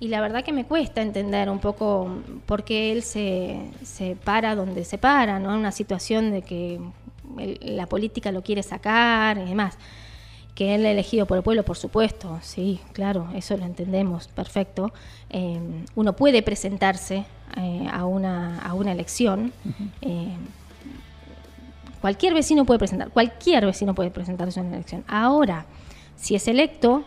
y 0.00 0.08
la 0.08 0.20
verdad 0.20 0.44
que 0.44 0.52
me 0.52 0.64
cuesta 0.64 1.02
entender 1.02 1.50
un 1.50 1.58
poco 1.58 2.08
por 2.46 2.64
qué 2.64 2.92
él 2.92 3.02
se, 3.02 3.60
se 3.82 4.14
para 4.16 4.54
donde 4.54 4.84
se 4.84 4.98
para, 4.98 5.38
¿no? 5.38 5.50
En 5.52 5.58
una 5.60 5.72
situación 5.72 6.30
de 6.30 6.42
que 6.42 6.80
el- 7.38 7.58
la 7.76 7.86
política 7.86 8.30
lo 8.32 8.42
quiere 8.42 8.62
sacar 8.62 9.38
y 9.38 9.44
demás. 9.44 9.76
Que 10.54 10.74
él 10.74 10.84
elegido 10.84 11.24
por 11.26 11.38
el 11.38 11.42
pueblo, 11.42 11.62
por 11.64 11.76
supuesto, 11.78 12.38
sí, 12.42 12.78
claro, 12.92 13.28
eso 13.34 13.56
lo 13.56 13.64
entendemos, 13.64 14.28
perfecto. 14.28 14.92
Eh, 15.30 15.58
uno 15.94 16.12
puede 16.14 16.42
presentarse 16.42 17.24
eh, 17.56 17.88
a, 17.90 18.04
una, 18.04 18.58
a 18.60 18.74
una 18.74 18.92
elección. 18.92 19.52
eh, 20.02 20.28
Cualquier 22.02 22.34
vecino 22.34 22.64
puede 22.64 22.80
presentar, 22.80 23.10
cualquier 23.10 23.64
vecino 23.64 23.94
puede 23.94 24.10
presentarse 24.10 24.58
a 24.58 24.64
una 24.64 24.74
elección. 24.74 25.04
Ahora, 25.06 25.66
si 26.16 26.34
es 26.34 26.48
electo, 26.48 27.04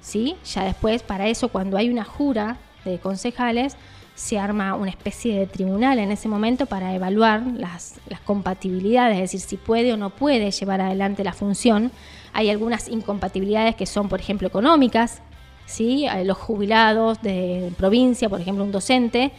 ¿sí? 0.00 0.34
ya 0.52 0.64
después, 0.64 1.04
para 1.04 1.28
eso, 1.28 1.48
cuando 1.48 1.76
hay 1.76 1.88
una 1.88 2.02
jura 2.02 2.56
de 2.84 2.98
concejales, 2.98 3.76
se 4.16 4.36
arma 4.36 4.74
una 4.74 4.90
especie 4.90 5.38
de 5.38 5.46
tribunal 5.46 6.00
en 6.00 6.10
ese 6.10 6.26
momento 6.26 6.66
para 6.66 6.92
evaluar 6.92 7.40
las, 7.46 8.00
las 8.08 8.18
compatibilidades, 8.18 9.14
es 9.14 9.22
decir, 9.30 9.40
si 9.40 9.56
puede 9.56 9.92
o 9.92 9.96
no 9.96 10.10
puede 10.10 10.50
llevar 10.50 10.80
adelante 10.80 11.22
la 11.22 11.32
función. 11.32 11.92
Hay 12.32 12.50
algunas 12.50 12.88
incompatibilidades 12.88 13.76
que 13.76 13.86
son, 13.86 14.08
por 14.08 14.18
ejemplo, 14.18 14.48
económicas, 14.48 15.22
¿sí? 15.66 16.08
A 16.08 16.24
los 16.24 16.36
jubilados 16.36 17.22
de 17.22 17.70
provincia, 17.76 18.28
por 18.28 18.40
ejemplo, 18.40 18.64
un 18.64 18.72
docente, 18.72 19.30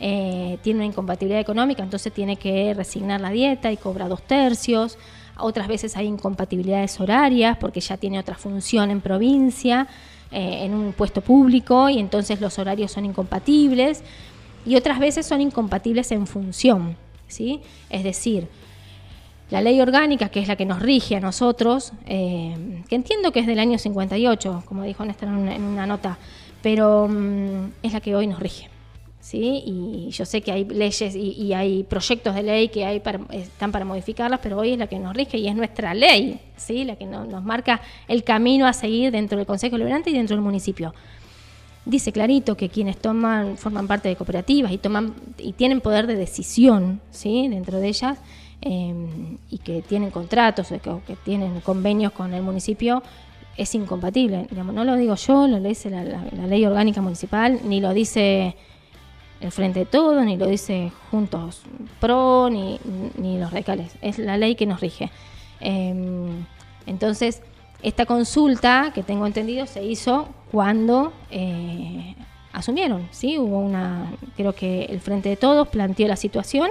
eh, 0.00 0.58
tiene 0.62 0.80
una 0.80 0.86
incompatibilidad 0.86 1.40
económica, 1.40 1.82
entonces 1.82 2.12
tiene 2.12 2.36
que 2.36 2.74
resignar 2.74 3.20
la 3.20 3.30
dieta 3.30 3.72
y 3.72 3.76
cobra 3.76 4.08
dos 4.08 4.22
tercios. 4.22 4.98
Otras 5.38 5.68
veces 5.68 5.96
hay 5.96 6.06
incompatibilidades 6.06 7.00
horarias 7.00 7.56
porque 7.58 7.80
ya 7.80 7.96
tiene 7.96 8.18
otra 8.18 8.36
función 8.36 8.90
en 8.90 9.00
provincia, 9.00 9.86
eh, 10.30 10.64
en 10.64 10.74
un 10.74 10.92
puesto 10.92 11.20
público, 11.20 11.88
y 11.88 11.98
entonces 11.98 12.40
los 12.40 12.58
horarios 12.58 12.92
son 12.92 13.04
incompatibles. 13.04 14.02
Y 14.64 14.76
otras 14.76 14.98
veces 14.98 15.26
son 15.26 15.40
incompatibles 15.40 16.10
en 16.10 16.26
función, 16.26 16.96
¿sí? 17.28 17.60
Es 17.88 18.02
decir, 18.02 18.48
la 19.50 19.62
ley 19.62 19.80
orgánica, 19.80 20.28
que 20.28 20.40
es 20.40 20.48
la 20.48 20.56
que 20.56 20.64
nos 20.64 20.80
rige 20.80 21.16
a 21.16 21.20
nosotros, 21.20 21.92
eh, 22.06 22.82
que 22.88 22.96
entiendo 22.96 23.30
que 23.30 23.40
es 23.40 23.46
del 23.46 23.60
año 23.60 23.78
58, 23.78 24.64
como 24.66 24.82
dijo 24.82 25.04
Néstor 25.04 25.28
en 25.28 25.62
una, 25.62 25.86
nota, 25.86 26.18
pero 26.62 27.06
mm, 27.08 27.72
es 27.84 27.92
la 27.92 28.00
que 28.00 28.16
hoy 28.16 28.26
nos 28.26 28.40
rige. 28.40 28.68
¿Sí? 29.26 29.64
Y 29.66 30.10
yo 30.10 30.24
sé 30.24 30.40
que 30.40 30.52
hay 30.52 30.64
leyes 30.64 31.16
y, 31.16 31.32
y 31.32 31.52
hay 31.52 31.82
proyectos 31.82 32.32
de 32.36 32.44
ley 32.44 32.68
que 32.68 32.84
hay 32.84 33.00
para- 33.00 33.18
están 33.32 33.72
para 33.72 33.84
modificarlas, 33.84 34.38
pero 34.40 34.56
hoy 34.56 34.74
es 34.74 34.78
la 34.78 34.86
que 34.86 35.00
nos 35.00 35.16
rige 35.16 35.36
y 35.36 35.48
es 35.48 35.56
nuestra 35.56 35.94
ley, 35.94 36.38
¿sí? 36.56 36.84
la 36.84 36.94
que 36.94 37.06
no- 37.06 37.24
nos 37.24 37.42
marca 37.42 37.80
el 38.06 38.22
camino 38.22 38.68
a 38.68 38.72
seguir 38.72 39.10
dentro 39.10 39.36
del 39.36 39.44
Consejo 39.44 39.76
Liberante 39.76 40.10
y 40.10 40.12
dentro 40.12 40.36
del 40.36 40.44
municipio. 40.44 40.94
Dice 41.84 42.12
clarito 42.12 42.56
que 42.56 42.68
quienes 42.68 42.98
toman, 42.98 43.56
forman 43.56 43.88
parte 43.88 44.08
de 44.08 44.14
cooperativas 44.14 44.70
y 44.70 44.78
toman 44.78 45.12
y 45.38 45.54
tienen 45.54 45.80
poder 45.80 46.06
de 46.06 46.14
decisión, 46.14 47.00
¿sí? 47.10 47.48
dentro 47.48 47.80
de 47.80 47.88
ellas, 47.88 48.18
eh, 48.62 48.94
y 49.50 49.58
que 49.58 49.82
tienen 49.82 50.12
contratos 50.12 50.70
o 50.70 51.02
que, 51.04 51.16
tienen 51.24 51.60
convenios 51.62 52.12
con 52.12 52.32
el 52.32 52.42
municipio, 52.42 53.02
es 53.56 53.74
incompatible. 53.74 54.46
No 54.52 54.84
lo 54.84 54.94
digo 54.94 55.16
yo, 55.16 55.48
lo 55.48 55.58
dice 55.60 55.90
la 55.90 56.46
ley 56.46 56.64
orgánica 56.64 57.00
municipal, 57.02 57.58
ni 57.64 57.80
lo 57.80 57.92
dice 57.92 58.54
el 59.40 59.52
Frente 59.52 59.80
de 59.80 59.86
Todos, 59.86 60.24
ni 60.24 60.36
lo 60.36 60.46
dice 60.46 60.92
Juntos 61.10 61.62
Pro, 62.00 62.48
ni, 62.50 62.78
ni 63.16 63.38
los 63.38 63.52
radicales. 63.52 63.92
Es 64.00 64.18
la 64.18 64.36
ley 64.36 64.54
que 64.54 64.66
nos 64.66 64.80
rige. 64.80 65.10
Eh, 65.60 65.94
entonces, 66.86 67.42
esta 67.82 68.06
consulta, 68.06 68.92
que 68.94 69.02
tengo 69.02 69.26
entendido, 69.26 69.66
se 69.66 69.84
hizo 69.84 70.28
cuando 70.50 71.12
eh, 71.30 72.14
asumieron, 72.52 73.06
¿sí? 73.10 73.38
Hubo 73.38 73.58
una, 73.60 74.12
creo 74.36 74.54
que 74.54 74.84
el 74.84 75.00
Frente 75.00 75.28
de 75.28 75.36
Todos 75.36 75.68
planteó 75.68 76.08
la 76.08 76.16
situación 76.16 76.70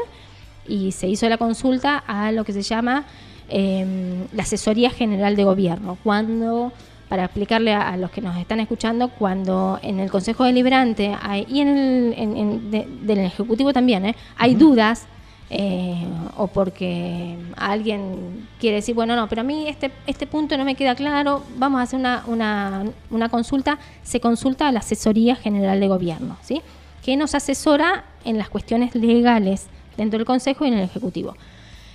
y 0.67 0.91
se 0.91 1.07
hizo 1.07 1.29
la 1.29 1.37
consulta 1.37 2.03
a 2.07 2.31
lo 2.31 2.43
que 2.43 2.53
se 2.53 2.63
llama 2.63 3.05
eh, 3.49 4.25
la 4.33 4.43
Asesoría 4.43 4.89
General 4.89 5.35
de 5.35 5.43
Gobierno, 5.43 5.97
cuando, 6.03 6.71
para 7.09 7.25
explicarle 7.25 7.73
a, 7.73 7.89
a 7.93 7.97
los 7.97 8.09
que 8.11 8.21
nos 8.21 8.35
están 8.37 8.59
escuchando, 8.59 9.09
cuando 9.09 9.79
en 9.83 9.99
el 9.99 10.09
Consejo 10.09 10.43
Deliberante 10.43 11.15
hay, 11.21 11.45
y 11.49 11.59
en 11.61 11.67
el 11.69 12.13
en- 12.17 12.37
en- 12.37 12.71
de- 12.71 12.87
del 13.03 13.19
Ejecutivo 13.19 13.71
también, 13.73 14.05
¿eh? 14.07 14.15
hay 14.37 14.55
dudas 14.55 15.05
eh, 15.51 16.03
o 16.37 16.47
porque 16.47 17.37
alguien 17.55 18.47
quiere 18.59 18.77
decir, 18.77 18.95
bueno, 18.95 19.15
no, 19.15 19.29
pero 19.29 19.41
a 19.41 19.43
mí 19.43 19.67
este, 19.67 19.91
este 20.07 20.25
punto 20.25 20.57
no 20.57 20.65
me 20.65 20.73
queda 20.73 20.95
claro, 20.95 21.43
vamos 21.57 21.79
a 21.79 21.83
hacer 21.83 21.99
una, 21.99 22.23
una, 22.25 22.83
una 23.11 23.29
consulta, 23.29 23.77
se 24.01 24.19
consulta 24.19 24.67
a 24.67 24.71
la 24.71 24.79
Asesoría 24.79 25.35
General 25.35 25.79
de 25.79 25.87
Gobierno, 25.87 26.37
¿sí? 26.41 26.63
que 27.03 27.15
nos 27.15 27.35
asesora 27.35 28.05
en 28.23 28.39
las 28.39 28.49
cuestiones 28.49 28.95
legales 28.95 29.67
dentro 29.95 30.17
del 30.17 30.25
Consejo 30.25 30.65
y 30.65 30.69
en 30.69 30.73
el 30.73 30.83
Ejecutivo. 30.85 31.35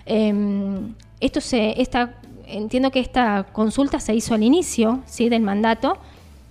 Eh, 0.06 0.32
esto 1.18 1.40
se, 1.40 1.80
esta, 1.82 2.14
entiendo 2.50 2.90
que 2.90 3.00
esta 3.00 3.44
consulta 3.52 4.00
se 4.00 4.14
hizo 4.14 4.34
al 4.34 4.42
inicio 4.42 5.00
¿sí? 5.06 5.28
del 5.28 5.42
mandato, 5.42 5.98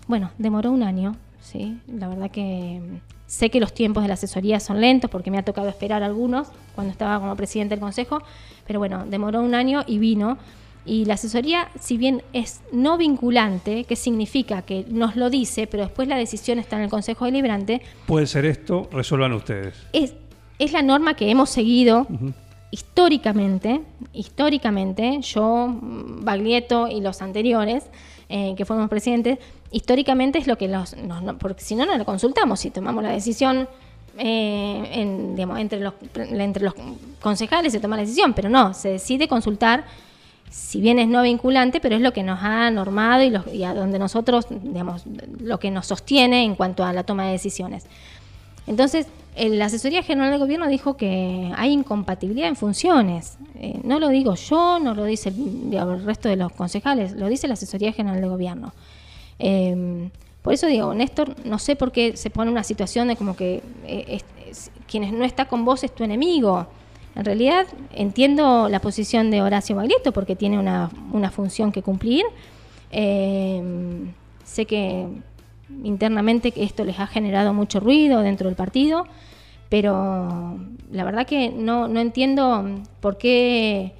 bueno, 0.07 0.31
demoró 0.37 0.71
un 0.71 0.83
año, 0.83 1.15
¿sí? 1.41 1.77
la 1.87 2.07
verdad 2.07 2.31
que 2.31 2.81
Sé 3.29 3.51
que 3.51 3.59
los 3.59 3.75
tiempos 3.75 4.01
de 4.01 4.07
la 4.07 4.15
asesoría 4.15 4.59
son 4.59 4.81
lentos 4.81 5.07
porque 5.11 5.29
me 5.29 5.37
ha 5.37 5.43
tocado 5.43 5.69
esperar 5.69 6.01
algunos 6.01 6.47
cuando 6.73 6.91
estaba 6.91 7.19
como 7.19 7.35
presidente 7.35 7.75
del 7.75 7.79
consejo, 7.79 8.23
pero 8.65 8.79
bueno, 8.79 9.05
demoró 9.05 9.43
un 9.43 9.53
año 9.53 9.83
y 9.85 9.99
vino. 9.99 10.39
Y 10.83 11.05
la 11.05 11.13
asesoría, 11.13 11.69
si 11.79 11.97
bien 11.97 12.23
es 12.33 12.61
no 12.71 12.97
vinculante, 12.97 13.83
que 13.83 13.95
significa 13.95 14.63
que 14.63 14.83
nos 14.89 15.15
lo 15.15 15.29
dice, 15.29 15.67
pero 15.67 15.83
después 15.83 16.07
la 16.07 16.17
decisión 16.17 16.57
está 16.57 16.77
en 16.77 16.83
el 16.83 16.89
Consejo 16.89 17.25
Deliberante, 17.25 17.83
Puede 18.07 18.25
ser 18.25 18.45
esto, 18.47 18.89
resuelvan 18.91 19.33
ustedes. 19.33 19.75
es, 19.93 20.15
es 20.57 20.71
la 20.71 20.81
norma 20.81 21.13
que 21.13 21.29
hemos 21.29 21.51
seguido 21.51 22.07
históricamente, 22.71 23.81
históricamente, 24.13 25.19
yo, 25.21 25.67
Baglietto 25.81 26.87
y 26.87 27.01
los 27.01 27.21
anteriores, 27.21 27.85
eh, 28.29 28.53
que 28.55 28.65
fuimos 28.65 28.89
presidentes, 28.89 29.39
históricamente 29.71 30.37
es 30.39 30.47
lo 30.47 30.57
que 30.57 30.67
los, 30.67 30.95
nos- 30.97 31.23
no- 31.23 31.37
porque 31.37 31.61
si 31.63 31.75
no, 31.75 31.85
no 31.85 31.97
lo 31.97 32.05
consultamos, 32.05 32.59
si 32.59 32.69
tomamos 32.69 33.03
la 33.03 33.11
decisión 33.11 33.67
eh, 34.17 34.89
en, 34.93 35.35
digamos, 35.35 35.59
entre, 35.59 35.79
los, 35.79 35.93
entre 36.15 36.63
los 36.63 36.73
concejales 37.21 37.71
se 37.71 37.79
toma 37.79 37.95
la 37.95 38.01
decisión, 38.01 38.33
pero 38.33 38.49
no, 38.49 38.73
se 38.73 38.89
decide 38.89 39.27
consultar, 39.27 39.85
si 40.49 40.81
bien 40.81 40.99
es 40.99 41.07
no 41.07 41.21
vinculante, 41.21 41.79
pero 41.79 41.95
es 41.95 42.01
lo 42.01 42.11
que 42.11 42.23
nos 42.23 42.39
ha 42.41 42.69
normado 42.71 43.23
y, 43.23 43.29
los- 43.29 43.47
y 43.53 43.63
a 43.63 43.73
donde 43.73 43.97
nosotros, 43.99 44.47
digamos, 44.49 45.03
lo 45.39 45.59
que 45.59 45.71
nos 45.71 45.87
sostiene 45.87 46.43
en 46.43 46.55
cuanto 46.55 46.83
a 46.83 46.91
la 46.91 47.03
toma 47.03 47.25
de 47.27 47.31
decisiones. 47.33 47.85
Entonces, 48.69 49.07
la 49.35 49.65
Asesoría 49.65 50.03
General 50.03 50.31
del 50.31 50.39
Gobierno 50.39 50.67
dijo 50.67 50.95
que 50.95 51.51
hay 51.57 51.71
incompatibilidad 51.73 52.47
en 52.47 52.55
funciones. 52.55 53.37
Eh, 53.55 53.81
no 53.83 53.99
lo 53.99 54.09
digo 54.09 54.35
yo, 54.35 54.79
no 54.79 54.93
lo 54.93 55.03
dice 55.03 55.29
el, 55.29 56.03
resto 56.05 56.29
de 56.29 56.37
los 56.37 56.51
concejales, 56.53 57.13
lo 57.13 57.27
dice 57.27 57.47
la 57.47 57.55
Asesoría 57.55 57.91
General 57.91 58.21
del 58.21 58.29
Gobierno. 58.29 58.73
Eh, 59.39 60.09
por 60.41 60.53
eso 60.53 60.67
digo, 60.67 60.93
Néstor, 60.93 61.35
no 61.45 61.59
sé 61.59 61.75
por 61.75 61.91
qué 61.91 62.15
se 62.15 62.29
pone 62.29 62.49
una 62.49 62.63
situación 62.63 63.07
de 63.09 63.15
como 63.15 63.35
que 63.35 63.61
eh, 63.85 64.21
quienes 64.87 65.11
no 65.11 65.25
está 65.25 65.45
con 65.45 65.65
vos 65.65 65.83
es 65.83 65.93
tu 65.93 66.03
enemigo. 66.03 66.67
En 67.15 67.25
realidad 67.25 67.65
entiendo 67.93 68.69
la 68.69 68.79
posición 68.79 69.31
de 69.31 69.41
Horacio 69.41 69.75
Baglietto 69.75 70.11
porque 70.11 70.35
tiene 70.35 70.57
una, 70.57 70.89
una 71.11 71.31
función 71.31 71.71
que 71.71 71.81
cumplir. 71.81 72.23
Eh, 72.91 73.61
sé 74.43 74.65
que 74.65 75.07
internamente 75.83 76.53
esto 76.55 76.83
les 76.83 76.99
ha 76.99 77.07
generado 77.07 77.53
mucho 77.53 77.79
ruido 77.79 78.21
dentro 78.21 78.47
del 78.47 78.55
partido, 78.55 79.05
pero 79.69 80.57
la 80.91 81.03
verdad 81.03 81.27
que 81.27 81.49
no, 81.49 81.87
no 81.87 81.99
entiendo 81.99 82.65
por 83.01 83.17
qué 83.17 83.93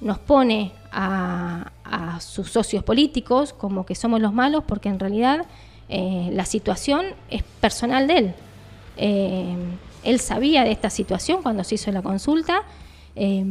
nos 0.00 0.18
pone 0.18 0.72
a, 0.92 1.72
a 1.84 2.20
sus 2.20 2.50
socios 2.50 2.82
políticos 2.84 3.52
como 3.52 3.86
que 3.86 3.94
somos 3.94 4.20
los 4.20 4.32
malos, 4.32 4.64
porque 4.66 4.88
en 4.88 4.98
realidad 4.98 5.46
eh, 5.88 6.28
la 6.32 6.44
situación 6.44 7.06
es 7.30 7.42
personal 7.42 8.06
de 8.06 8.18
él. 8.18 8.34
Eh, 8.96 9.56
él 10.04 10.20
sabía 10.20 10.64
de 10.64 10.70
esta 10.70 10.90
situación 10.90 11.42
cuando 11.42 11.64
se 11.64 11.76
hizo 11.76 11.90
la 11.92 12.02
consulta 12.02 12.62
eh, 13.16 13.44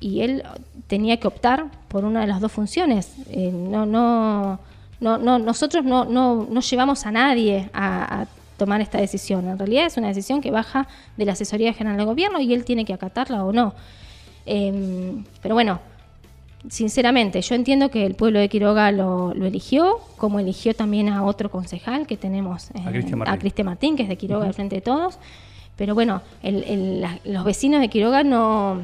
y 0.00 0.20
él 0.22 0.42
tenía 0.86 1.18
que 1.18 1.28
optar 1.28 1.70
por 1.88 2.04
una 2.04 2.22
de 2.22 2.26
las 2.26 2.40
dos 2.40 2.50
funciones. 2.50 3.12
No, 3.30 3.86
no, 3.86 4.58
no, 5.02 5.18
no, 5.18 5.38
nosotros 5.38 5.84
no, 5.84 6.04
no, 6.06 6.46
no 6.48 6.60
llevamos 6.60 7.04
a 7.04 7.10
nadie 7.12 7.68
a, 7.74 8.22
a 8.22 8.26
tomar 8.56 8.80
esta 8.80 8.98
decisión. 8.98 9.46
En 9.48 9.58
realidad 9.58 9.86
es 9.86 9.96
una 9.96 10.08
decisión 10.08 10.40
que 10.40 10.50
baja 10.50 10.86
de 11.16 11.24
la 11.26 11.32
Asesoría 11.32 11.72
General 11.74 11.96
del 11.98 12.06
Gobierno 12.06 12.40
y 12.40 12.54
él 12.54 12.64
tiene 12.64 12.84
que 12.84 12.94
acatarla 12.94 13.44
o 13.44 13.52
no. 13.52 13.74
Eh, 14.46 15.22
pero 15.42 15.54
bueno, 15.54 15.80
sinceramente, 16.68 17.40
yo 17.42 17.54
entiendo 17.54 17.90
que 17.90 18.06
el 18.06 18.14
pueblo 18.14 18.38
de 18.38 18.48
Quiroga 18.48 18.92
lo, 18.92 19.34
lo 19.34 19.46
eligió, 19.46 19.98
como 20.16 20.38
eligió 20.38 20.74
también 20.74 21.08
a 21.08 21.24
otro 21.24 21.50
concejal 21.50 22.06
que 22.06 22.16
tenemos, 22.16 22.70
eh, 22.70 22.82
A 22.86 22.90
Cristian 22.90 23.18
Martín. 23.18 23.34
a 23.34 23.38
Cristian 23.38 23.66
Martín, 23.66 23.96
que 23.96 24.02
es 24.04 24.08
de 24.08 24.16
Quiroga, 24.16 24.44
del 24.44 24.54
Frente 24.54 24.76
de 24.76 24.82
Todos. 24.82 25.18
Pero 25.76 25.94
bueno, 25.94 26.22
el- 26.42 26.62
el- 26.64 27.00
la- 27.00 27.18
los 27.24 27.44
vecinos 27.44 27.80
de 27.80 27.88
Quiroga 27.88 28.22
no, 28.22 28.80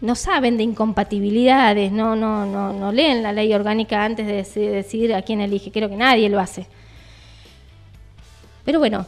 no 0.00 0.14
saben 0.14 0.56
de 0.56 0.62
incompatibilidades, 0.62 1.90
no, 1.92 2.14
no, 2.16 2.46
no, 2.46 2.72
no 2.72 2.92
leen 2.92 3.22
la 3.22 3.32
ley 3.32 3.52
orgánica 3.52 4.04
antes 4.04 4.26
de 4.26 4.42
deci- 4.42 4.70
decidir 4.70 5.14
a 5.14 5.22
quién 5.22 5.40
elige. 5.40 5.70
Creo 5.72 5.88
que 5.88 5.96
nadie 5.96 6.28
lo 6.28 6.38
hace. 6.38 6.66
Pero 8.64 8.80
bueno, 8.80 9.06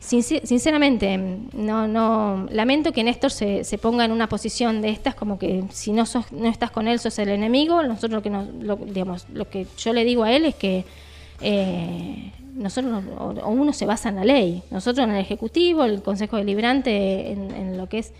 sincer- 0.00 0.40
sinceramente, 0.46 1.18
no, 1.52 1.86
no, 1.86 2.46
lamento 2.50 2.90
que 2.90 3.04
Néstor 3.04 3.30
se, 3.30 3.62
se 3.62 3.76
ponga 3.76 4.06
en 4.06 4.10
una 4.10 4.26
posición 4.26 4.80
de 4.80 4.88
estas, 4.88 5.14
como 5.14 5.38
que 5.38 5.64
si 5.70 5.92
no 5.92 6.06
sos, 6.06 6.32
no 6.32 6.48
estás 6.48 6.70
con 6.70 6.88
él, 6.88 6.98
sos 6.98 7.18
el 7.18 7.28
enemigo. 7.28 7.82
Nosotros 7.82 8.12
lo 8.12 8.22
que 8.22 8.30
nos, 8.30 8.48
lo, 8.62 8.76
digamos, 8.76 9.26
lo 9.34 9.50
que 9.50 9.66
yo 9.76 9.92
le 9.92 10.04
digo 10.06 10.24
a 10.24 10.32
él 10.32 10.46
es 10.46 10.54
que 10.54 10.86
eh, 11.42 12.32
nosotros 12.54 13.04
no- 13.04 13.12
o, 13.22 13.30
o 13.32 13.50
uno 13.50 13.74
se 13.74 13.84
basa 13.84 14.08
en 14.08 14.16
la 14.16 14.24
ley. 14.24 14.62
Nosotros 14.70 15.04
en 15.04 15.12
el 15.14 15.20
Ejecutivo, 15.20 15.84
el 15.84 16.00
Consejo 16.02 16.38
Deliberante, 16.38 17.32
en, 17.32 17.50
en 17.50 17.76
lo 17.76 17.86
que 17.90 17.98
es 17.98 18.12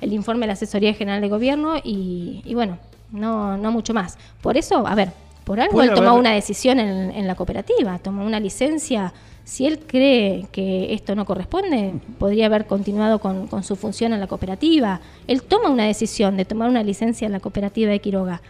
el 0.00 0.12
informe 0.12 0.42
de 0.42 0.46
la 0.48 0.52
Asesoría 0.54 0.94
General 0.94 1.20
de 1.20 1.28
Gobierno 1.28 1.76
y, 1.82 2.42
y 2.44 2.54
bueno, 2.54 2.78
no, 3.12 3.56
no 3.56 3.72
mucho 3.72 3.94
más. 3.94 4.18
Por 4.42 4.56
eso, 4.56 4.86
a 4.86 4.94
ver, 4.94 5.10
por 5.44 5.60
algo 5.60 5.82
él 5.82 5.92
tomó 5.94 6.08
haber- 6.10 6.20
una 6.20 6.32
decisión 6.32 6.80
en, 6.80 7.10
en 7.10 7.26
la 7.26 7.34
cooperativa, 7.34 7.98
tomó 7.98 8.24
una 8.24 8.40
licencia. 8.40 9.12
Si 9.44 9.64
él 9.64 9.78
cree 9.86 10.46
que 10.50 10.92
esto 10.92 11.14
no 11.14 11.24
corresponde, 11.24 11.94
podría 12.18 12.46
haber 12.46 12.66
continuado 12.66 13.20
con, 13.20 13.46
con 13.46 13.62
su 13.62 13.76
función 13.76 14.12
en 14.12 14.18
la 14.18 14.26
cooperativa. 14.26 15.00
Él 15.28 15.42
toma 15.44 15.68
una 15.68 15.84
decisión 15.84 16.36
de 16.36 16.44
tomar 16.44 16.68
una 16.68 16.82
licencia 16.82 17.26
en 17.26 17.32
la 17.32 17.38
cooperativa 17.40 17.90
de 17.92 18.00
Quiroga. 18.00 18.42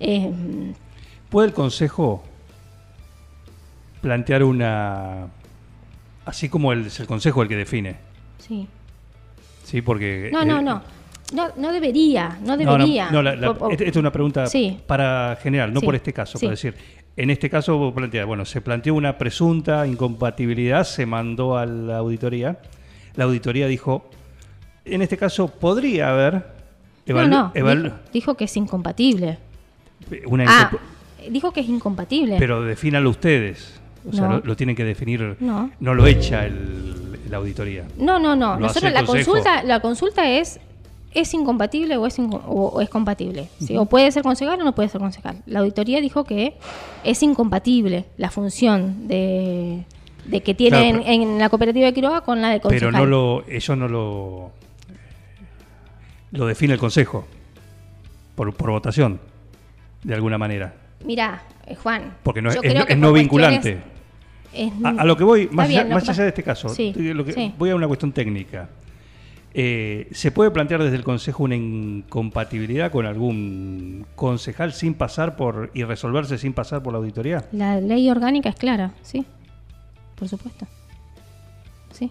Eh, 0.00 0.32
¿Puede 1.30 1.48
el 1.48 1.54
Consejo 1.54 2.24
plantear 4.00 4.42
una... 4.44 5.28
Así 6.24 6.48
como 6.48 6.72
el, 6.72 6.86
es 6.86 6.98
el 7.00 7.06
Consejo 7.06 7.42
el 7.42 7.48
que 7.48 7.56
define? 7.56 7.96
sí. 8.38 8.66
Sí, 9.64 9.82
porque... 9.82 10.30
No, 10.32 10.44
no, 10.44 10.60
eh, 10.60 10.62
no. 10.62 10.82
No, 11.34 11.48
no 11.56 11.72
debería, 11.72 12.38
no 12.42 12.56
No, 12.56 12.62
no, 12.64 12.72
debería. 12.76 13.10
no, 13.10 13.22
la- 13.22 13.34
la- 13.34 13.56
esta 13.70 13.84
es 13.84 13.96
una 13.96 14.12
pregunta 14.12 14.46
Sí. 14.46 14.78
para 14.86 15.36
general, 15.42 15.72
no 15.72 15.80
Sí, 15.80 15.86
por 15.86 15.94
este 15.94 16.12
caso. 16.12 16.38
sí. 16.38 16.46
Para 16.46 16.50
decir, 16.52 16.74
en 17.16 17.30
este 17.30 17.48
caso, 17.50 17.76
vos 17.78 17.92
planteás, 17.94 18.26
bueno, 18.26 18.44
se 18.44 18.60
planteó 18.60 18.94
una 18.94 19.16
presunta 19.18 19.86
incompatibilidad, 19.86 20.84
se 20.84 21.06
mandó 21.06 21.56
a 21.56 21.64
la 21.66 21.96
auditoría. 21.96 22.58
La 23.16 23.24
auditoría 23.24 23.66
dijo, 23.66 24.08
en 24.84 25.00
este 25.02 25.16
caso 25.16 25.48
podría 25.48 26.10
haber 26.10 26.34
no, 27.06 27.14
evalu- 27.14 27.28
no, 27.28 27.52
evalu- 27.54 27.82
dijo, 27.84 27.96
dijo 28.12 28.34
que 28.36 28.44
es 28.44 28.56
incompatible. 28.56 29.38
una 30.26 30.44
Ah, 30.46 30.70
dijo 31.30 31.52
que 31.52 31.60
es 31.60 31.68
incompatible. 31.68 32.36
pero 32.38 32.62
defínalo 32.62 33.08
ustedes. 33.10 33.80
O 34.06 34.12
sea, 34.12 34.28
No. 34.28 34.36
lo, 34.36 34.40
lo 34.44 34.56
tienen 34.56 34.76
que 34.76 34.84
definir. 34.84 35.36
No. 35.40 35.70
lo 35.80 36.06
echa 36.06 36.44
el- 36.46 36.94
la 37.34 37.38
auditoría. 37.38 37.84
No, 37.98 38.20
no, 38.20 38.36
no. 38.36 38.56
Nosotros 38.60 38.92
la 38.92 39.04
Consejo. 39.04 39.32
consulta, 39.32 39.62
la 39.64 39.80
consulta 39.80 40.30
es 40.30 40.60
es 41.14 41.32
incompatible 41.34 41.96
o 41.96 42.06
es 42.06 42.16
inco- 42.18 42.42
o, 42.46 42.66
o 42.68 42.80
es 42.80 42.88
compatible. 42.88 43.48
¿sí? 43.60 43.76
O 43.76 43.86
puede 43.86 44.10
ser 44.12 44.22
concejal 44.22 44.60
o 44.60 44.64
no 44.64 44.72
puede 44.74 44.88
ser 44.88 45.00
concejal. 45.00 45.42
La 45.46 45.60
auditoría 45.60 46.00
dijo 46.00 46.22
que 46.24 46.54
es 47.04 47.22
incompatible 47.24 48.04
la 48.18 48.30
función 48.30 49.06
de, 49.08 49.84
de 50.26 50.40
que 50.42 50.54
tiene 50.54 50.90
Claro, 50.92 51.04
en, 51.06 51.38
la 51.40 51.48
cooperativa 51.48 51.86
de 51.86 51.92
Quiroga 51.94 52.20
con 52.22 52.40
la 52.40 52.50
de 52.50 52.60
concejal. 52.60 52.90
Pero 52.92 52.98
no 52.98 53.06
lo, 53.06 53.44
eso 53.48 53.74
no 53.76 53.86
lo, 53.88 54.50
lo 56.32 56.46
define 56.46 56.74
el 56.74 56.78
Consejo 56.80 57.24
por, 58.36 58.52
por 58.54 58.70
votación, 58.70 59.20
de 60.02 60.14
alguna 60.14 60.38
manera. 60.38 60.74
Mira, 61.04 61.42
eh, 61.66 61.74
Juan. 61.76 62.14
Porque 62.22 62.42
no 62.42 62.50
es, 62.50 62.56
no- 62.56 62.62
que 62.62 62.68
es 62.68 62.74
por 62.74 62.80
no 62.96 63.10
cuestiones- 63.10 63.14
vinculante. 63.22 63.93
Es- 64.54 64.72
A, 64.84 64.88
a 64.90 65.04
lo 65.04 65.16
que 65.16 65.24
voy, 65.24 65.48
más, 65.50 65.68
bien, 65.68 65.86
allá, 65.86 65.94
más 65.94 66.16
de 66.16 66.28
este 66.28 66.42
caso, 66.42 66.68
Sí, 66.68 66.92
lo 66.94 67.24
que- 67.24 67.32
sí. 67.32 67.52
voy 67.58 67.70
a 67.70 67.76
una 67.76 67.86
cuestión 67.86 68.12
técnica. 68.12 68.68
Eh, 69.56 70.08
¿Se 70.10 70.32
puede 70.32 70.50
plantear 70.50 70.82
desde 70.82 70.96
el 70.96 71.04
Consejo 71.04 71.44
una 71.44 71.54
incompatibilidad 71.54 72.90
con 72.90 73.06
algún 73.06 74.04
concejal 74.16 74.72
sin 74.72 74.94
pasar 74.94 75.36
por 75.36 75.70
y 75.74 75.84
resolverse 75.84 76.38
sin 76.38 76.52
pasar 76.52 76.82
por 76.82 76.92
la 76.92 76.98
auditoría? 76.98 77.44
La 77.52 77.80
ley 77.80 78.10
orgánica 78.10 78.48
es 78.48 78.56
clara, 78.56 78.92
sí, 79.02 79.24
por 80.16 80.28
supuesto. 80.28 80.66
Sí. 81.92 82.10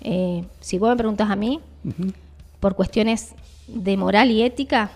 Eh, 0.00 0.44
si 0.60 0.78
vos 0.78 0.90
me 0.90 0.96
preguntas 0.96 1.30
a 1.30 1.36
mí, 1.36 1.60
por 2.58 2.74
cuestiones 2.74 3.34
de 3.68 3.96
moral 3.96 4.30
y 4.32 4.42
ética, 4.42 4.90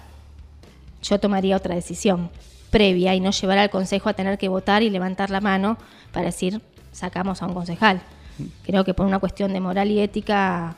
yo 1.02 1.20
tomaría 1.20 1.56
otra 1.56 1.76
decisión 1.76 2.30
previa 2.70 3.14
y 3.14 3.20
no 3.20 3.30
llevar 3.30 3.58
al 3.58 3.70
Consejo 3.70 4.08
a 4.08 4.14
tener 4.14 4.38
que 4.38 4.48
votar 4.48 4.82
y 4.82 4.90
levantar 4.90 5.30
la 5.30 5.40
mano 5.40 5.78
para 6.12 6.26
decir, 6.26 6.60
sacamos 6.92 7.42
a 7.42 7.46
un 7.46 7.54
concejal. 7.54 8.00
Creo 8.64 8.84
que 8.84 8.94
por 8.94 9.06
una 9.06 9.18
cuestión 9.18 9.52
de 9.52 9.60
moral 9.60 9.90
y 9.90 10.00
ética, 10.00 10.76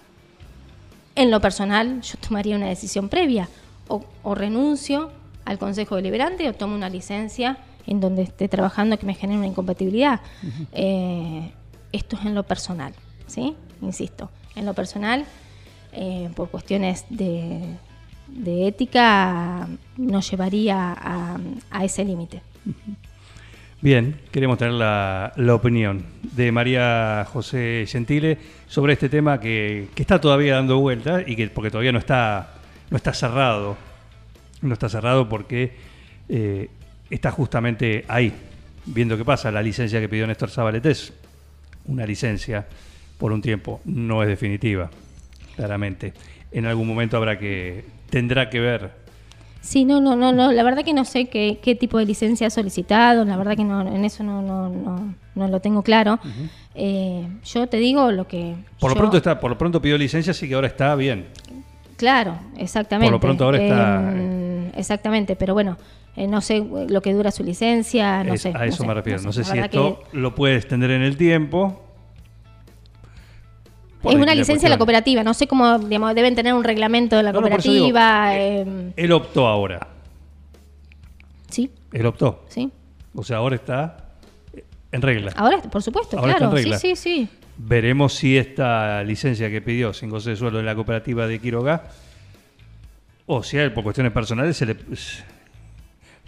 en 1.15 1.31
lo 1.31 1.41
personal, 1.41 2.01
yo 2.01 2.19
tomaría 2.19 2.57
una 2.57 2.69
decisión 2.69 3.09
previa. 3.09 3.49
O, 3.89 4.05
o 4.23 4.35
renuncio 4.35 5.11
al 5.45 5.59
Consejo 5.59 5.97
Deliberante 5.97 6.49
o 6.49 6.53
tomo 6.53 6.77
una 6.77 6.89
licencia 6.89 7.59
en 7.87 8.01
donde 8.01 8.23
esté 8.23 8.49
trabajando 8.49 8.99
que 8.99 9.07
me 9.07 9.15
genere 9.15 9.39
una 9.39 9.49
incompatibilidad. 9.49 10.21
Eh, 10.73 11.51
esto 11.93 12.17
es 12.17 12.25
en 12.25 12.35
lo 12.35 12.45
personal, 12.45 12.95
¿sí? 13.27 13.57
Insisto, 13.83 14.31
en 14.55 14.65
lo 14.65 14.75
personal, 14.75 15.25
eh, 15.93 16.31
por 16.37 16.51
cuestiones 16.51 17.05
de, 17.11 17.77
de 18.33 18.69
ética, 18.69 19.69
no 19.97 20.21
llevaría 20.21 20.93
a, 20.93 21.39
a 21.71 21.85
ese 21.85 22.05
límite. 22.05 22.43
Bien, 23.83 24.21
queremos 24.31 24.59
tener 24.59 24.75
la, 24.75 25.33
opinión 25.55 26.05
de 26.21 26.53
María 26.53 27.27
José 27.33 27.87
Gentile 27.89 28.37
sobre 28.69 28.93
este 28.93 29.09
tema 29.09 29.41
que, 29.41 29.89
que 29.95 30.03
está 30.03 30.21
todavía 30.21 30.57
dando 30.57 30.79
vueltas 30.79 31.25
y 31.27 31.35
que 31.35 31.49
porque 31.49 31.71
todavía 31.71 31.91
no 31.91 31.99
está, 31.99 32.57
no 32.91 32.99
está 32.99 33.15
cerrado. 33.15 33.79
No 34.61 34.75
está 34.75 34.91
cerrado 34.91 35.27
porque 35.31 35.73
eh, 36.29 36.69
está 37.09 37.31
justamente 37.31 38.05
ahí, 38.07 38.35
viendo 38.85 39.17
qué 39.17 39.25
pasa. 39.25 39.51
La 39.51 39.63
licencia 39.63 39.99
que 39.99 40.11
pidió 40.11 40.27
Néstor 40.27 40.51
Zabalet 40.51 40.85
es 40.85 41.15
una 41.87 42.05
licencia 42.05 42.67
por 43.17 43.33
un 43.33 43.41
tiempo, 43.41 43.81
no 43.87 44.23
es 44.23 44.29
definitiva, 44.29 44.91
claramente. 45.61 46.15
En 46.53 46.65
algún 46.67 46.89
momento 46.89 47.17
habrá 47.17 47.39
que, 47.39 47.85
tendrá 48.09 48.49
que 48.51 48.61
ver 48.61 48.91
Sí, 49.63 49.85
no, 49.85 50.01
no, 50.01 50.17
no, 50.17 50.33
no, 50.33 50.53
la 50.53 50.63
verdad 50.63 50.83
que 50.87 50.95
no 50.95 51.05
sé 51.05 51.27
qué, 51.29 51.59
qué 51.63 51.75
tipo 51.75 51.99
de 51.99 52.07
licencia 52.07 52.47
ha 52.47 52.51
solicitado, 52.51 53.27
la 53.27 53.37
verdad 53.37 53.57
que 53.59 53.63
no, 53.65 53.83
en 53.83 54.07
eso 54.07 54.25
no, 54.25 54.41
no, 54.41 54.71
no, 54.71 55.15
no 55.35 55.49
lo 55.49 55.61
tengo 55.61 55.83
claro. 55.83 56.19
Eh, 56.75 57.29
yo 57.45 57.67
te 57.67 57.77
digo 57.77 58.11
lo 58.11 58.27
que... 58.27 58.55
Por 58.81 58.91
lo 58.93 58.95
yo- 58.95 59.01
pronto 59.01 59.17
está, 59.19 59.39
por 59.39 59.51
lo 59.51 59.59
pronto 59.59 59.83
pidió 59.83 59.99
licencia, 59.99 60.31
así 60.31 60.49
que 60.49 60.55
ahora 60.55 60.67
está 60.67 60.95
bien. 60.95 61.27
Claro, 61.99 62.39
exactamente. 62.57 63.09
Por 63.11 63.13
lo 63.13 63.21
pronto 63.21 63.45
ahora 63.45 63.59
está- 63.63 64.13
Eh, 64.17 64.73
exactamente, 64.77 65.37
pero 65.37 65.53
bueno, 65.53 65.77
eh, 66.17 66.27
no 66.27 66.41
sé 66.41 66.65
lo 66.89 67.03
que 67.03 67.13
dura 67.13 67.31
su 67.31 67.45
licencia, 67.45 68.25
no 68.25 68.33
Es- 68.33 68.41
sé. 68.41 68.53
a 68.57 68.65
eso 68.65 68.79
sé, 68.79 68.87
me 68.87 68.95
refiero. 68.95 69.21
No 69.21 69.31
sé, 69.31 69.41
La 69.41 69.45
si 69.45 69.53
verdad 69.53 69.67
esto 69.67 70.03
lo 70.13 70.35
puede 70.35 70.57
extender 70.57 70.91
en 70.93 71.03
el 71.03 71.19
tiempo. 71.19 71.85
Es 74.03 74.15
una 74.15 74.35
licencia 74.35 74.67
de 74.69 74.71
la 74.71 74.79
cooperativa, 74.79 75.23
no 75.23 75.35
sé 75.35 75.47
cómo, 75.47 75.79
digamos, 75.79 76.15
deben 76.15 76.35
tener 76.35 76.55
un 76.55 76.65
reglamento 76.65 77.17
de 77.17 77.23
la 77.23 77.33
No, 77.33 77.41
no, 77.41 77.47
digo, 77.49 77.57
cooperativa. 77.59 78.37
eh, 78.37 78.65
eh, 78.67 78.93
Él 78.97 79.13
optó 79.13 79.47
ahora. 79.47 79.87
sí, 81.49 81.71
Él 81.93 82.07
optó. 82.07 82.45
sí. 82.49 82.71
O 83.15 83.25
sea, 83.25 83.39
ahora 83.39 83.57
está 83.57 83.97
en 84.93 85.03
regla. 85.03 85.33
Ahora, 85.37 85.61
por 85.63 85.83
supuesto, 85.83 86.17
Ahora 86.19 86.33
está 86.33 86.45
en 86.45 86.51
claro. 86.51 86.63
regla. 86.63 86.79
Sí, 86.79 86.95
sí, 86.97 87.19
sí. 87.25 87.29
Veremos 87.59 88.15
si 88.15 88.39
esta 88.39 89.03
licencia 89.05 89.51
que 89.51 89.61
pidió 89.61 89.93
sin 89.93 90.09
goce 90.11 90.31
de 90.31 90.37
sueldo 90.37 90.61
en 90.61 90.67
la 90.67 90.75
cooperativa 90.75 91.27
de 91.27 91.39
Quiroga, 91.41 91.85
o 93.27 93.43
si 93.43 93.59
a 93.59 93.65
él 93.65 93.73
por 93.73 93.85
cuestiones 93.85 94.13
personales 94.13 94.57
se 94.57 94.67
le, 94.67 94.77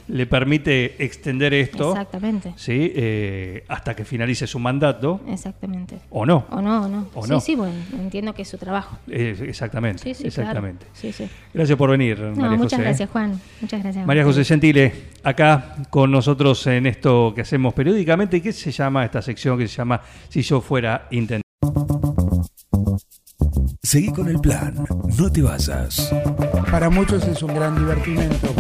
le 0.09 0.27
permite 0.27 1.03
extender 1.05 1.55
esto 1.55 1.91
Exactamente. 1.93 2.53
¿sí? 2.57 2.93
Eh, 2.95 3.65
hasta 3.69 3.95
que 3.95 4.05
finalice 4.05 4.47
su 4.47 4.59
mandato, 4.59 5.21
Exactamente. 5.29 5.99
o 6.11 6.27
no. 6.27 6.47
O 6.51 6.61
no, 6.61 6.85
o 6.85 6.89
no. 6.89 7.07
O 7.15 7.25
sí, 7.25 7.31
no. 7.31 7.41
sí, 7.41 7.55
bueno, 7.55 7.75
entiendo 7.93 8.35
que 8.35 8.43
es 8.43 8.49
su 8.49 8.59
trabajo. 8.59 8.99
Eh, 9.09 9.37
exactamente. 9.49 10.03
Sí, 10.03 10.15
sí, 10.15 10.27
exactamente. 10.27 10.87
claro. 10.87 10.99
Sí, 11.01 11.13
sí. 11.13 11.29
Gracias 11.55 11.79
por 11.79 11.91
venir, 11.91 12.19
No, 12.19 12.35
María 12.37 12.57
muchas 12.59 12.73
José. 12.73 12.83
gracias, 12.83 13.11
Juan. 13.11 13.41
Muchas 13.61 13.83
gracias. 13.83 14.07
María 14.07 14.25
José 14.25 14.45
Gentile, 14.45 14.93
acá 15.23 15.77
con 15.91 16.11
nosotros 16.11 16.67
en 16.67 16.87
esto 16.87 17.33
que 17.35 17.43
hacemos 17.43 17.75
periódicamente. 17.75 18.37
¿Y 18.37 18.41
qué 18.41 18.53
se 18.53 18.71
llama 18.73 19.05
esta 19.05 19.23
sección 19.23 19.59
que 19.59 19.69
se 19.69 19.77
llama 19.77 20.01
Si 20.29 20.43
yo 20.43 20.61
fuera 20.61 21.07
intendente? 21.11 21.43
Seguí 23.83 24.11
con 24.13 24.29
el 24.29 24.39
plan. 24.41 24.75
No 25.19 25.31
te 25.31 25.43
vayas. 25.43 26.13
Para 26.71 26.89
muchos 26.89 27.27
es 27.27 27.43
un 27.43 27.55
gran 27.55 27.77
divertimento. 27.77 28.55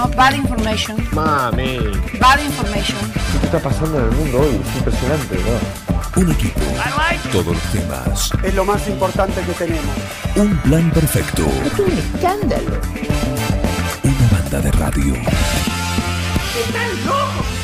No, 0.00 0.08
bad 0.16 0.34
information. 0.34 0.96
Mami. 1.12 1.76
Bad 2.18 2.40
information. 2.40 2.96
¿Qué 3.38 3.46
está 3.46 3.58
pasando 3.58 3.98
en 3.98 4.04
el 4.06 4.12
mundo 4.12 4.40
hoy? 4.40 4.58
Es 4.66 4.76
impresionante, 4.76 5.36
¿no? 5.36 6.22
Un 6.22 6.32
equipo. 6.32 6.60
Todos 7.30 7.46
los 7.48 7.62
temas. 7.64 8.30
Es 8.42 8.54
lo 8.54 8.64
más 8.64 8.88
importante 8.88 9.42
que 9.42 9.52
tenemos. 9.52 9.94
Un 10.36 10.56
plan 10.62 10.90
perfecto. 10.90 11.44
Es 11.66 11.78
un 11.78 11.98
escándalo. 11.98 12.80
Una 14.02 14.28
banda 14.32 14.60
de 14.60 14.72
radio. 14.72 15.14
¡Están 16.56 17.04
locos 17.04 17.59